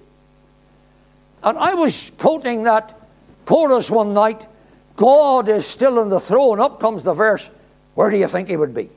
[1.43, 2.99] And I was quoting that
[3.45, 4.47] chorus one night
[4.95, 6.59] God is still on the throne.
[6.59, 7.49] Up comes the verse.
[7.95, 8.89] Where do you think he would be?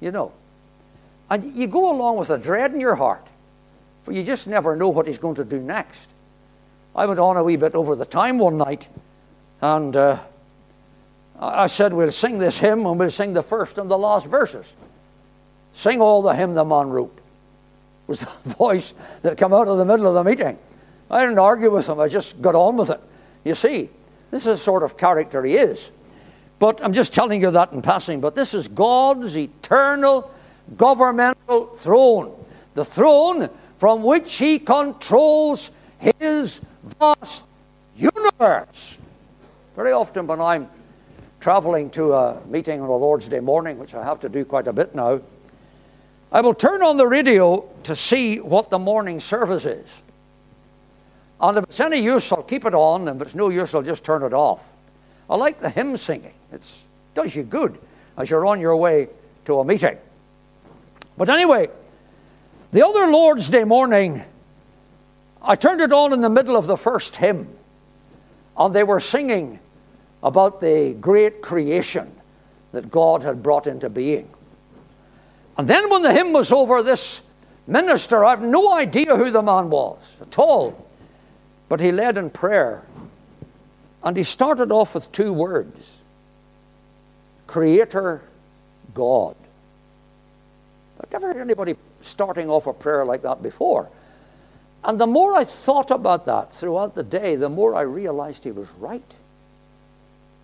[0.00, 0.32] You know.
[1.28, 3.26] And you go along with a dread in your heart.
[4.04, 6.06] For you just never know what he's going to do next.
[6.94, 8.86] I went on a wee bit over the time one night,
[9.60, 10.20] and uh,
[11.42, 14.72] I said, We'll sing this hymn and we'll sing the first and the last verses.
[15.72, 17.18] Sing all the hymn the man wrote,
[18.06, 20.56] was the voice that came out of the middle of the meeting.
[21.10, 23.00] I didn't argue with him, I just got on with it.
[23.44, 23.90] You see,
[24.30, 25.90] this is the sort of character he is.
[26.58, 28.20] But I'm just telling you that in passing.
[28.20, 30.30] But this is God's eternal
[30.76, 32.32] governmental throne.
[32.74, 36.60] The throne from which he controls his
[37.00, 37.42] vast
[37.96, 38.96] universe.
[39.74, 40.68] Very often, when I'm
[41.42, 44.68] traveling to a meeting on a Lord's Day morning, which I have to do quite
[44.68, 45.20] a bit now,
[46.30, 49.88] I will turn on the radio to see what the morning service is.
[51.40, 53.82] And if it's any use, I'll keep it on, and if it's no use, I'll
[53.82, 54.64] just turn it off.
[55.28, 56.62] I like the hymn singing, it
[57.16, 57.76] does you good
[58.16, 59.08] as you're on your way
[59.46, 59.98] to a meeting.
[61.18, 61.70] But anyway,
[62.70, 64.22] the other Lord's Day morning,
[65.42, 67.48] I turned it on in the middle of the first hymn,
[68.56, 69.58] and they were singing
[70.22, 72.12] about the great creation
[72.72, 74.28] that God had brought into being.
[75.58, 77.22] And then when the hymn was over, this
[77.66, 80.88] minister, I have no idea who the man was at all,
[81.68, 82.82] but he led in prayer.
[84.02, 85.98] And he started off with two words
[87.46, 88.22] Creator
[88.94, 89.36] God.
[91.00, 93.90] I've never heard anybody starting off a prayer like that before.
[94.84, 98.50] And the more I thought about that throughout the day, the more I realized he
[98.50, 99.14] was right.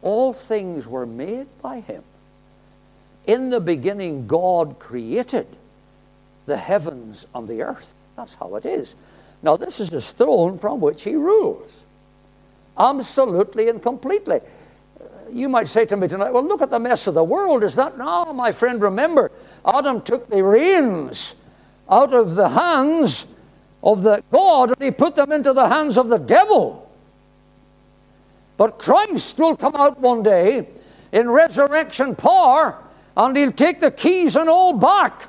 [0.03, 2.03] All things were made by him.
[3.27, 5.47] In the beginning, God created
[6.47, 7.95] the heavens and the earth.
[8.17, 8.95] That's how it is.
[9.43, 11.85] Now, this is his throne from which he rules.
[12.79, 14.41] Absolutely and completely.
[15.31, 17.63] You might say to me tonight, well, look at the mess of the world.
[17.63, 17.99] Is that?
[17.99, 19.31] No, my friend, remember,
[19.65, 21.35] Adam took the reins
[21.91, 23.27] out of the hands
[23.83, 26.88] of the God and he put them into the hands of the devil.
[28.59, 30.69] But Christ will come out one day
[31.13, 32.77] in resurrection power
[33.17, 35.23] and he'll take the keys and all back.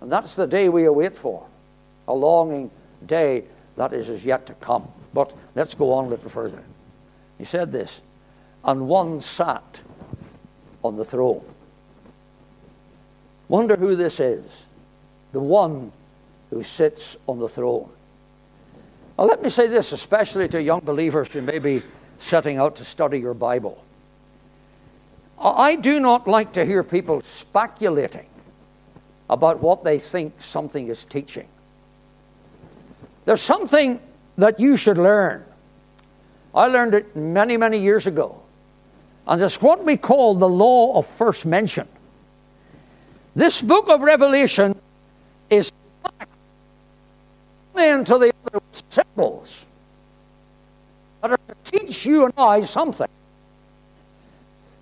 [0.00, 1.46] And that's the day we await for.
[2.08, 2.70] A longing
[3.04, 3.44] day
[3.76, 4.88] that is as yet to come.
[5.12, 6.62] But let's go on a little further.
[7.36, 8.00] He said this,
[8.64, 9.80] and one sat
[10.82, 11.44] on the throne.
[13.48, 14.66] Wonder who this is.
[15.32, 15.92] The one
[16.50, 17.90] who sits on the throne.
[19.18, 21.82] Now, let me say this, especially to young believers who may be
[22.18, 23.82] setting out to study your Bible.
[25.38, 28.26] I do not like to hear people speculating
[29.28, 31.46] about what they think something is teaching.
[33.24, 34.00] There's something
[34.38, 35.44] that you should learn.
[36.54, 38.40] I learned it many, many years ago.
[39.26, 41.88] And it's what we call the law of first mention.
[43.34, 44.78] This book of Revelation
[45.50, 45.70] is
[47.78, 49.66] into the other symbols.
[51.20, 53.08] that are to teach you and I something.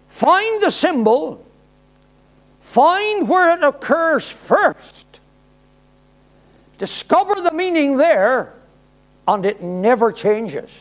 [0.08, 1.44] Find the symbol,
[2.60, 5.20] find where it occurs first,
[6.78, 8.54] discover the meaning there,
[9.26, 10.80] and it never changes.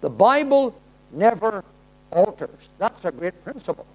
[0.00, 0.78] The Bible
[1.12, 1.64] never
[2.10, 2.70] alters.
[2.78, 3.86] That's a great principle.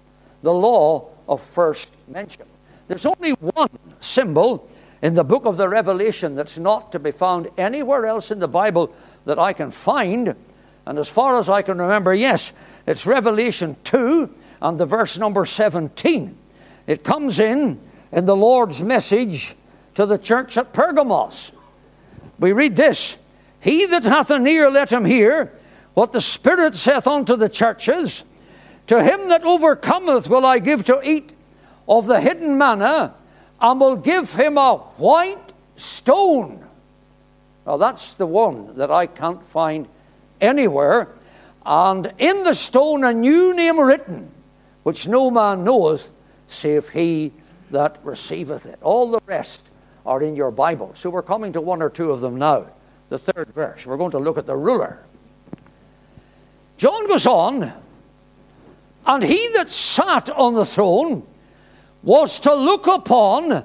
[0.42, 2.46] The law of first mention.
[2.86, 4.68] There's only one symbol
[5.04, 8.48] in the book of the Revelation that's not to be found anywhere else in the
[8.48, 8.90] Bible
[9.26, 10.34] that I can find.
[10.86, 12.54] And as far as I can remember, yes,
[12.86, 16.34] it's Revelation 2 and the verse number 17.
[16.86, 17.78] It comes in
[18.12, 19.54] in the Lord's message
[19.94, 21.52] to the church at Pergamos.
[22.38, 23.18] We read this
[23.60, 25.52] He that hath an ear, let him hear
[25.92, 28.24] what the Spirit saith unto the churches.
[28.86, 31.34] To him that overcometh will I give to eat
[31.86, 33.12] of the hidden manna,
[33.60, 36.64] and will give him a white stone.
[37.66, 39.88] Now, that's the one that I can't find
[40.40, 41.08] anywhere.
[41.64, 44.30] And in the stone, a new name written,
[44.82, 46.12] which no man knoweth,
[46.46, 47.32] save he
[47.70, 48.78] that receiveth it.
[48.82, 49.70] All the rest
[50.04, 50.92] are in your Bible.
[50.94, 52.66] So we're coming to one or two of them now.
[53.08, 53.86] The third verse.
[53.86, 55.02] We're going to look at the ruler.
[56.76, 57.72] John goes on,
[59.06, 61.26] and he that sat on the throne
[62.04, 63.64] was to look upon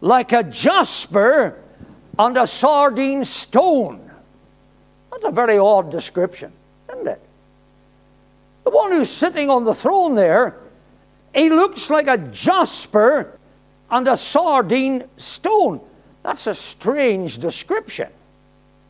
[0.00, 1.62] like a jasper
[2.18, 4.10] and a sardine stone.
[5.10, 6.52] That's a very odd description,
[6.92, 7.20] isn't it?
[8.64, 10.56] The one who's sitting on the throne there,
[11.34, 13.38] he looks like a jasper
[13.90, 15.80] and a sardine stone.
[16.22, 18.08] That's a strange description.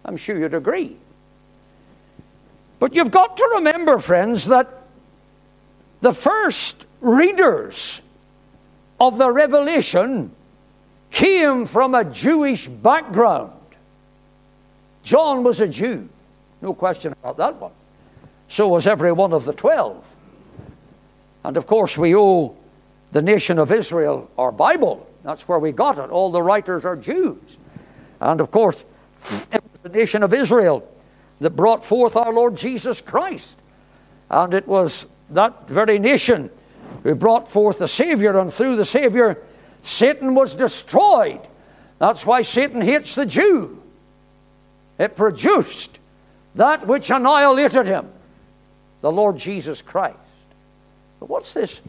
[0.05, 0.97] I'm sure you'd agree.
[2.78, 4.68] But you've got to remember, friends, that
[6.01, 8.01] the first readers
[9.01, 10.30] of the Revelation
[11.11, 13.53] came from a Jewish background.
[15.03, 16.09] John was a Jew,
[16.61, 17.72] no question about that one.
[18.49, 20.05] So was every one of the twelve.
[21.44, 22.57] And of course, we owe
[23.12, 25.07] the nation of Israel our Bible.
[25.22, 26.11] That's where we got it.
[26.11, 27.57] All the writers are Jews.
[28.20, 28.82] And of course,
[29.53, 30.86] it was the nation of Israel
[31.40, 33.59] that brought forth our Lord Jesus Christ.
[34.30, 36.51] And it was that very nation
[37.03, 39.42] who brought forth the Savior, and through the Savior,
[39.82, 41.40] Satan was destroyed.
[41.99, 43.82] That's why Satan hates the Jew.
[44.99, 45.99] It produced
[46.55, 48.11] that which annihilated him,
[49.01, 50.16] the Lord Jesus Christ.
[51.20, 51.80] But what's this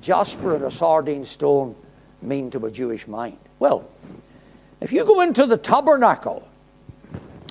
[0.00, 1.74] jasper and a sardine stone
[2.22, 3.38] mean to a Jewish mind?
[3.58, 3.88] Well,
[4.80, 6.46] if you go into the tabernacle,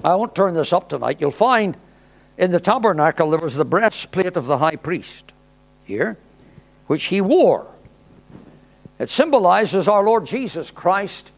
[0.03, 1.75] I won't turn this up tonight, you'll find
[2.37, 5.33] in the tabernacle there was the breastplate of the high priest
[5.85, 6.17] here,
[6.89, 7.67] which he wore.
[8.97, 11.31] It symbolizes our Lord Jesus Christ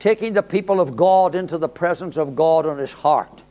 [0.00, 3.44] taking the people of God into the presence of God on his heart.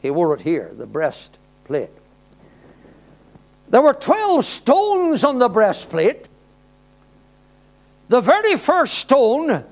[0.00, 1.90] He wore it here, the breastplate.
[3.68, 6.26] There were 12 stones on the breastplate.
[8.06, 9.64] The very first stone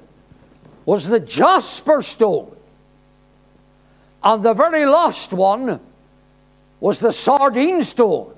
[0.85, 2.57] was the jasper stone.
[4.25, 5.79] And the very last one
[6.81, 8.35] was the sardine stone.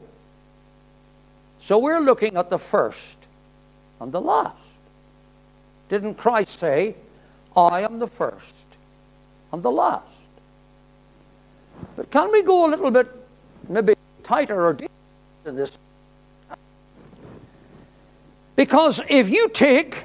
[1.61, 3.17] So we're looking at the first
[4.01, 4.57] and the last.
[5.89, 6.95] Didn't Christ say,
[7.57, 8.55] I am the first
[9.53, 10.07] and the last?
[11.97, 13.09] But can we go a little bit
[13.69, 14.93] maybe tighter or deeper
[15.45, 15.77] in this?
[18.57, 20.03] Because if you take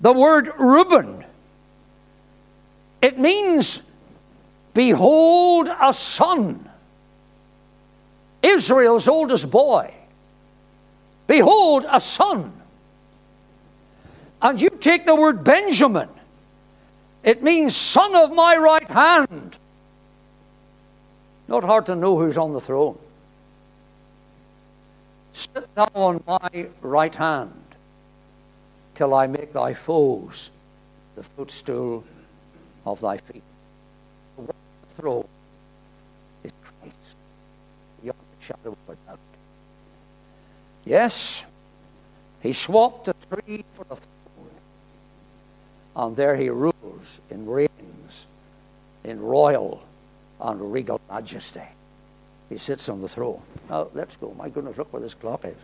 [0.00, 1.24] the word Reuben,
[3.02, 3.80] it means,
[4.74, 6.68] behold a son.
[8.42, 9.92] Israel's oldest boy.
[11.30, 12.52] Behold, a son.
[14.42, 16.08] And you take the word Benjamin,
[17.22, 19.54] it means son of my right hand.
[21.46, 22.98] Not hard to know who's on the throne.
[25.32, 27.62] Sit thou on my right hand
[28.96, 30.50] till I make thy foes
[31.14, 32.02] the footstool
[32.84, 33.44] of thy feet.
[34.36, 34.52] The
[34.96, 35.28] throne
[36.42, 37.16] is Christ,
[38.02, 38.99] beyond the shadow of a.
[40.90, 41.44] Yes,
[42.40, 44.50] he swapped the tree for the throne.
[45.94, 48.26] And there he rules in reigns,
[49.04, 49.84] in royal
[50.40, 51.62] and regal majesty.
[52.48, 53.40] He sits on the throne.
[53.68, 54.34] Now, let's go.
[54.36, 55.54] My goodness, look where this clock is.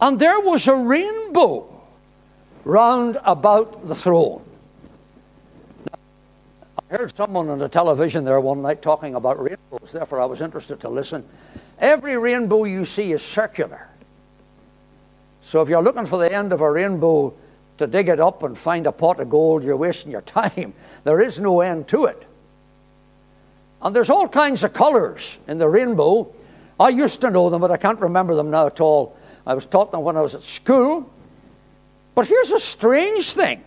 [0.00, 1.82] And there was a rainbow
[2.62, 4.44] round about the throne.
[5.90, 5.98] Now,
[6.78, 10.40] I heard someone on the television there one night talking about rainbows, therefore I was
[10.40, 11.24] interested to listen.
[11.80, 13.88] Every rainbow you see is circular.
[15.42, 17.34] So if you're looking for the end of a rainbow
[17.78, 20.74] to dig it up and find a pot of gold, you're wasting your time.
[21.04, 22.26] There is no end to it.
[23.82, 26.30] And there's all kinds of colors in the rainbow.
[26.78, 29.16] I used to know them, but I can't remember them now at all.
[29.46, 31.10] I was taught them when I was at school.
[32.14, 33.64] But here's a strange thing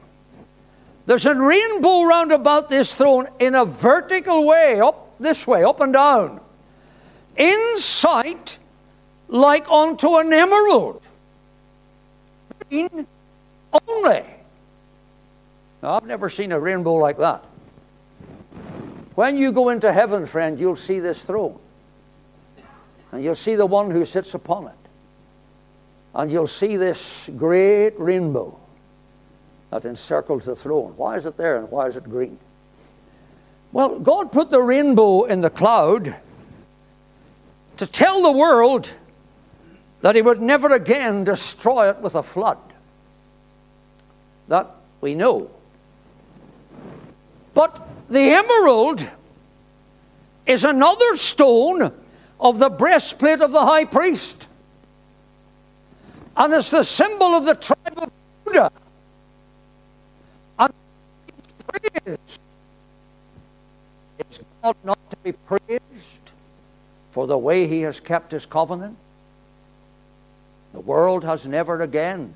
[1.05, 5.82] there's a rainbow round about this throne in a vertical way, up this way, up
[5.82, 6.39] and down.
[7.36, 8.59] In sight,
[9.27, 11.01] like unto an emerald.
[12.69, 13.07] Green
[13.88, 14.23] only.
[15.81, 17.43] Now, I've never seen a rainbow like that.
[19.15, 21.59] When you go into heaven, friend, you'll see this throne.
[23.11, 24.73] And you'll see the one who sits upon it.
[26.15, 28.57] And you'll see this great rainbow
[29.71, 30.93] that encircles the throne.
[30.95, 32.38] Why is it there and why is it green?
[33.71, 36.15] Well, God put the rainbow in the cloud
[37.84, 38.89] to tell the world
[40.01, 42.57] that He would never again destroy it with a flood.
[44.47, 45.51] That we know.
[47.53, 49.05] But the emerald
[50.45, 51.91] is another stone
[52.39, 54.47] of the breastplate of the high priest.
[56.38, 58.11] And it's the symbol of the tribe of
[58.45, 58.71] Judah.
[60.57, 60.73] And
[61.27, 62.39] it's praised.
[64.19, 66.22] Is God not to be praised
[67.14, 68.97] for the way he has kept his covenant?
[70.74, 72.34] The world has never again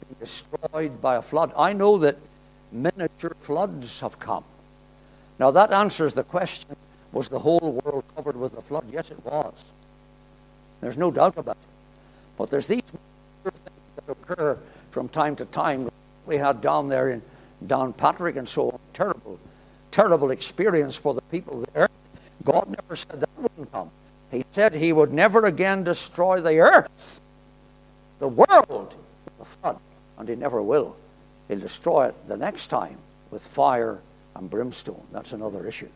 [0.00, 1.52] been destroyed by a flood.
[1.56, 2.18] I know that
[2.72, 4.44] miniature floods have come.
[5.38, 6.76] Now, that answers the question
[7.12, 8.84] was the whole world covered with a flood?
[8.92, 9.54] Yes, it was.
[10.80, 11.68] There's no doubt about it.
[12.36, 13.54] But there's these things
[13.96, 14.58] that occur
[14.90, 15.88] from time to time.
[16.26, 17.22] We had down there in
[17.66, 18.78] Downpatrick and so on.
[18.92, 19.38] Terrible,
[19.92, 21.88] terrible experience for the people there.
[22.44, 23.90] God never said that wouldn't come.
[24.30, 27.20] He said he would never again destroy the earth,
[28.18, 28.94] the world,
[29.40, 29.78] a flood.
[30.18, 30.96] And he never will.
[31.48, 32.98] He'll destroy it the next time
[33.30, 33.98] with fire
[34.36, 35.02] and brimstone.
[35.12, 35.88] That's another issue.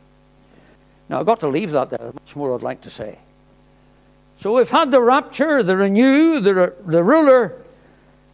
[1.08, 1.98] Now, I've got to leave that there.
[1.98, 3.18] There's much more I'd like to say.
[4.40, 7.54] So we've had the rapture, the renew, the, the ruler.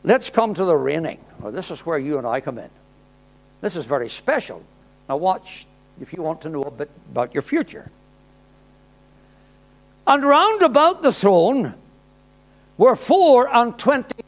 [0.05, 1.19] Let's come to the reigning.
[1.41, 2.71] Well, this is where you and I come in.
[3.61, 4.63] This is very special.
[5.09, 5.67] Now, watch
[6.01, 7.91] if you want to know a bit about your future.
[10.11, 11.73] And round about the throne
[12.77, 14.25] were four and twenty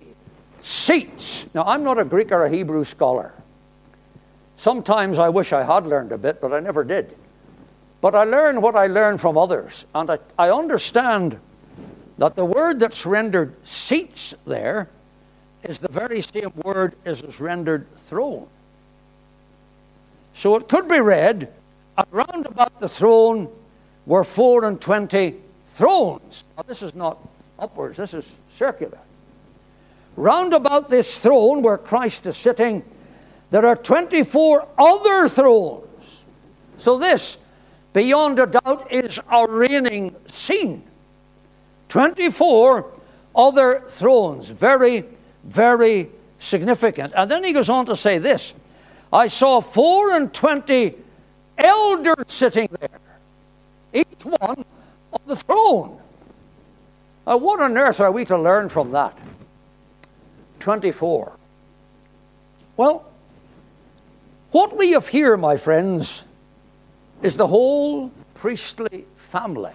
[0.61, 1.47] seats.
[1.55, 3.35] Now, I'm not a Greek or a Hebrew scholar.
[4.57, 7.17] Sometimes I wish I had learned a bit, but I never did.
[8.01, 11.41] But I learn what I learn from others, and I, I understand
[12.17, 14.89] that the word that's rendered seats there
[15.65, 18.47] is the very same word as is rendered throne.
[20.35, 21.53] So it could be read,
[22.13, 23.49] around about the throne
[24.07, 25.39] were four and twenty
[25.73, 26.45] thrones.
[26.57, 27.19] Now, this is not
[27.59, 28.99] upwards, this is circular.
[30.17, 32.83] Round about this throne where Christ is sitting,
[33.51, 36.25] there are 24 other thrones.
[36.79, 37.39] So, this,
[37.93, 40.83] beyond a doubt, is a reigning scene.
[41.89, 42.87] 24
[43.35, 44.49] other thrones.
[44.49, 45.05] Very,
[45.45, 47.13] very significant.
[47.17, 48.53] And then he goes on to say this
[49.13, 50.95] I saw four and twenty
[51.59, 53.01] elders sitting there,
[53.93, 54.65] each one
[55.13, 55.99] on the throne.
[57.27, 59.17] Now, what on earth are we to learn from that?
[60.61, 61.33] 24.
[62.77, 63.05] Well,
[64.51, 66.25] what we have here, my friends,
[67.23, 69.73] is the whole priestly family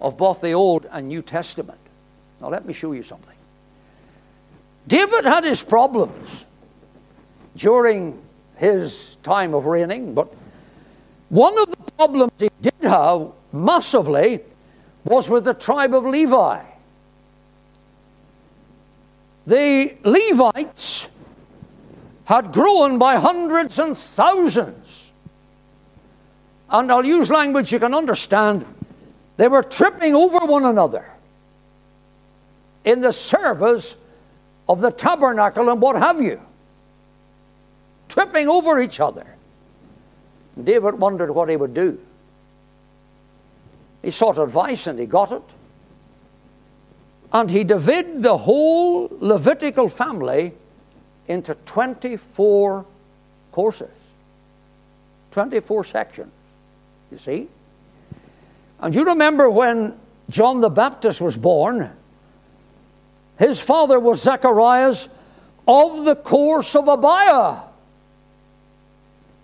[0.00, 1.78] of both the Old and New Testament.
[2.40, 3.34] Now, let me show you something.
[4.86, 6.44] David had his problems
[7.56, 8.20] during
[8.56, 10.32] his time of reigning, but
[11.30, 14.40] one of the problems he did have massively
[15.04, 16.62] was with the tribe of Levi.
[19.46, 21.08] The Levites
[22.24, 25.10] had grown by hundreds and thousands.
[26.70, 28.64] And I'll use language you can understand.
[29.36, 31.10] They were tripping over one another
[32.84, 33.96] in the service
[34.68, 36.40] of the tabernacle and what have you.
[38.08, 39.26] Tripping over each other.
[40.62, 42.00] David wondered what he would do.
[44.04, 45.42] He sought advice and he got it.
[47.32, 50.52] And he divided the whole Levitical family
[51.26, 52.84] into 24
[53.50, 53.98] courses,
[55.30, 56.32] 24 sections,
[57.10, 57.48] you see.
[58.78, 59.98] And you remember when
[60.28, 61.90] John the Baptist was born,
[63.38, 65.08] his father was Zacharias
[65.66, 67.62] of the course of Abia.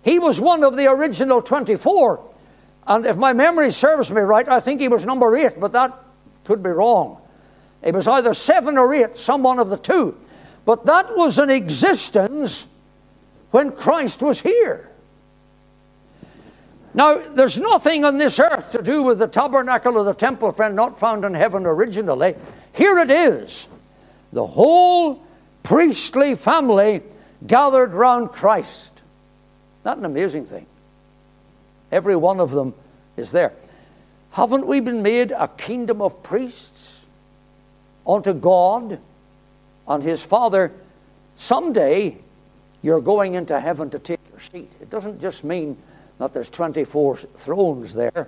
[0.03, 2.30] He was one of the original 24.
[2.87, 5.97] And if my memory serves me right, I think he was number eight, but that
[6.43, 7.21] could be wrong.
[7.81, 10.17] It was either seven or eight, some one of the two.
[10.65, 12.67] But that was an existence
[13.51, 14.89] when Christ was here.
[16.93, 20.75] Now, there's nothing on this earth to do with the tabernacle or the temple, friend,
[20.75, 22.35] not found in heaven originally.
[22.73, 23.67] Here it is.
[24.33, 25.23] The whole
[25.63, 27.01] priestly family
[27.47, 29.03] gathered round Christ.
[29.85, 30.65] Not an amazing thing.
[31.91, 32.73] Every one of them
[33.17, 33.53] is there.
[34.31, 37.05] Haven't we been made a kingdom of priests
[38.07, 38.99] unto God
[39.87, 40.71] and His Father?
[41.35, 42.17] Someday
[42.81, 44.71] you're going into heaven to take your seat.
[44.79, 45.77] It doesn't just mean
[46.17, 48.27] that there's 24 thrones there,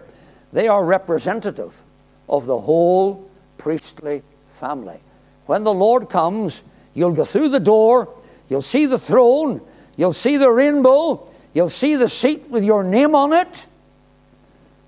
[0.52, 1.80] they are representative
[2.28, 5.00] of the whole priestly family.
[5.46, 8.10] When the Lord comes, you'll go through the door,
[8.50, 9.62] you'll see the throne,
[9.96, 13.68] you'll see the rainbow, you'll see the seat with your name on it,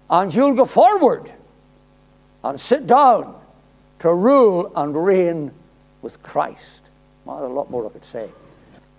[0.09, 1.31] and you'll go forward
[2.43, 3.39] and sit down
[3.99, 5.51] to rule and reign
[6.01, 6.81] with Christ.
[7.25, 8.29] Well, a lot more I could say.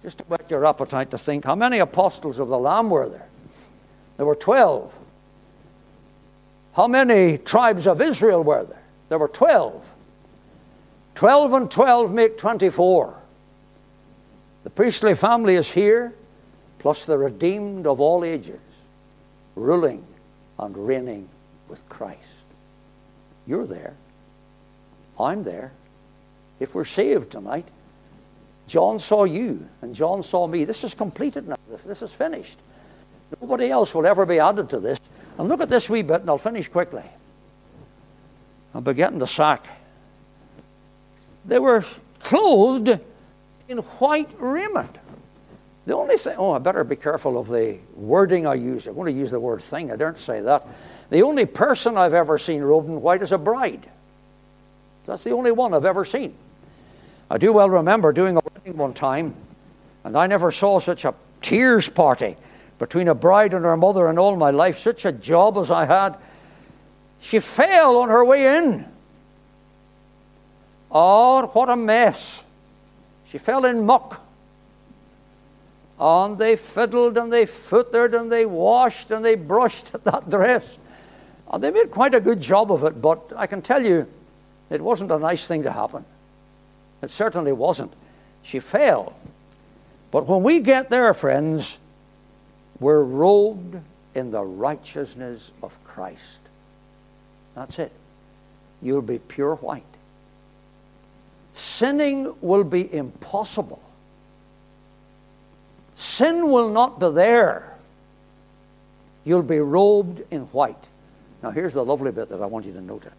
[0.03, 3.29] Just to whet your appetite to think how many apostles of the Lamb were there?
[4.17, 4.99] There were 12.
[6.75, 8.83] How many tribes of Israel were there?
[9.09, 9.93] There were 12.
[11.15, 13.23] 12 and 12 make 24.
[14.65, 16.15] The priestly family is here,
[16.87, 18.61] plus the redeemed of all ages,
[19.57, 20.07] ruling
[20.61, 21.29] and reigning
[21.69, 22.45] with Christ.
[23.45, 23.95] You're there.
[25.19, 25.73] I'm there.
[26.61, 27.67] If we're saved tonight,
[28.69, 30.63] John saw you and John saw me.
[30.63, 31.57] This is completed now.
[31.85, 32.61] This is finished.
[33.41, 35.01] Nobody else will ever be added to this.
[35.39, 37.03] And look at this wee bit, and I'll finish quickly.
[38.73, 39.67] I'll be getting the sack.
[41.47, 41.85] They were
[42.21, 43.01] clothed
[43.67, 44.99] in white raiment.
[45.87, 48.89] The only thing, oh, I better be careful of the wording I use.
[48.89, 50.67] I'm going to use the word thing, I don't say that.
[51.11, 53.89] The only person I've ever seen robed in white is a bride.
[55.07, 56.35] That's the only one I've ever seen.
[57.31, 59.37] I do well remember doing a wedding one time,
[60.03, 62.37] and I never saw such a tears party
[62.81, 65.85] between a bride and her mother in all my life, such a job as I
[65.85, 66.17] had.
[67.21, 68.85] She fell on her way in.
[70.91, 72.43] Oh, what a mess.
[73.29, 74.26] She fell in muck.
[75.99, 80.79] And they fiddled and they footered and they washed and they brushed at that dress.
[81.51, 84.07] And they made quite a good job of it, but I can tell you,
[84.69, 86.05] it wasn't a nice thing to happen.
[87.03, 87.93] It certainly wasn't.
[88.43, 89.15] She fell.
[90.11, 91.79] But when we get there, friends,
[92.81, 93.77] we're robed
[94.15, 96.41] in the righteousness of Christ.
[97.55, 97.93] That's it.
[98.83, 99.83] You'll be pure white.
[101.55, 103.81] Sinning will be impossible
[105.97, 107.75] Sin will not be there.
[109.25, 110.89] You'll be robed in white.
[111.43, 113.13] Now, here's the lovely bit that I want you to notice.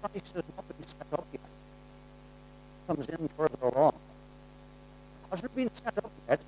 [0.00, 1.40] Christ has not been set up yet.
[2.86, 3.94] Comes in further along.
[5.30, 6.40] Hasn't been set up yet.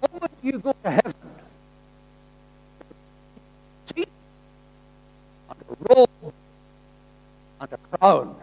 [0.00, 1.14] The moment you go to heaven,
[5.88, 6.08] robe
[7.60, 8.36] and a crown.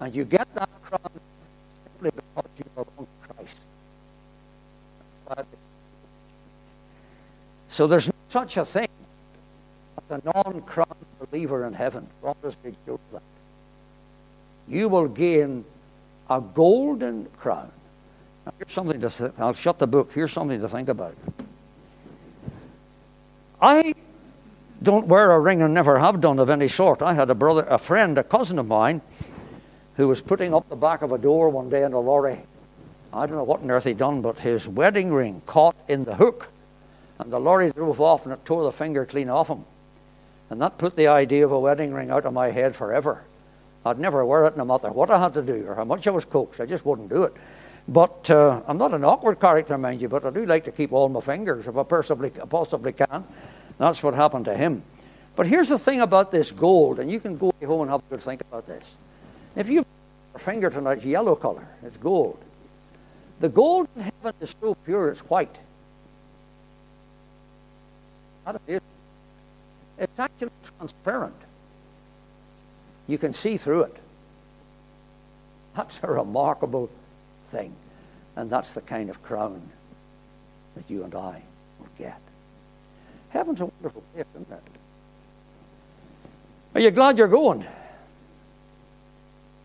[0.00, 1.10] And you get that crown
[1.84, 3.60] simply because you belong to Christ.
[7.68, 8.88] So there's no such a thing
[10.10, 12.06] as a non-crowned believer in heaven.
[12.20, 12.74] Promise me
[13.12, 13.22] that.
[14.68, 15.64] You will gain
[16.28, 17.70] a golden crown.
[18.44, 19.32] Now, here's something to.
[19.38, 20.12] I'll shut the book.
[20.12, 21.16] Here's something to think about.
[23.60, 23.94] I
[24.82, 27.02] don't wear a ring and never have done of any sort.
[27.02, 29.00] I had a brother, a friend, a cousin of mine,
[29.96, 32.40] who was putting up the back of a door one day in a lorry.
[33.12, 36.14] I don't know what on earth he'd done, but his wedding ring caught in the
[36.14, 36.48] hook,
[37.18, 39.64] and the lorry drove off and it tore the finger clean off him.
[40.50, 43.24] And that put the idea of a wedding ring out of my head forever.
[43.84, 46.10] I'd never wear it no matter what I had to do or how much I
[46.10, 46.60] was coaxed.
[46.60, 47.34] I just wouldn't do it.
[47.88, 50.92] But uh, I'm not an awkward character, mind you, but I do like to keep
[50.92, 53.24] all my fingers if I possibly, possibly can.
[53.78, 54.82] That's what happened to him.
[55.34, 58.10] But here's the thing about this gold, and you can go home and have a
[58.10, 58.94] good think about this.
[59.54, 59.84] If you
[60.36, 62.38] your finger tonight, it's yellow color, it's gold.
[63.40, 65.58] The gold in heaven is so pure, it's white.
[68.66, 71.34] It's actually transparent.
[73.06, 73.96] You can see through it.
[75.74, 76.88] That's a remarkable
[77.50, 77.74] thing.
[78.36, 79.60] And that's the kind of crown
[80.74, 81.42] that you and I
[81.78, 82.20] will get.
[83.36, 84.62] Heaven's a wonderful place, isn't it?
[86.74, 87.66] Are you glad you're going?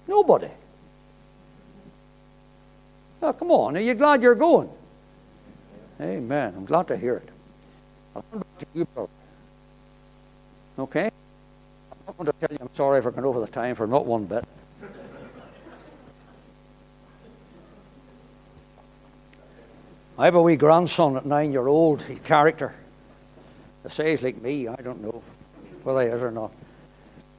[0.09, 0.49] Nobody.
[3.21, 3.77] Oh, come on.
[3.77, 4.69] Are you glad you're going?
[6.01, 6.53] Amen.
[6.57, 7.29] I'm glad to hear it.
[8.13, 9.09] I'll come back to you, brother.
[10.77, 11.05] Okay?
[11.05, 14.05] I'm not going to tell you, I'm sorry for going over the time for not
[14.05, 14.43] one bit.
[20.17, 22.75] I have a wee grandson at nine year old, he's character.
[23.83, 25.23] The size like me, I don't know
[25.83, 26.51] whether he is or not.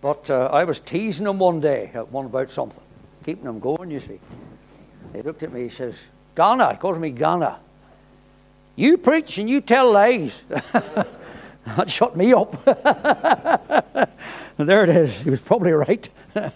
[0.01, 2.82] But uh, I was teasing him one day, uh, one about something,
[3.24, 4.18] keeping him going, you see.
[5.12, 5.95] He looked at me, he says,
[6.34, 7.59] Ghana, he calls me Ghana.
[8.74, 10.32] You preach and you tell lies.
[10.49, 12.64] that shut me up.
[14.57, 15.14] there it is.
[15.18, 16.09] He was probably right.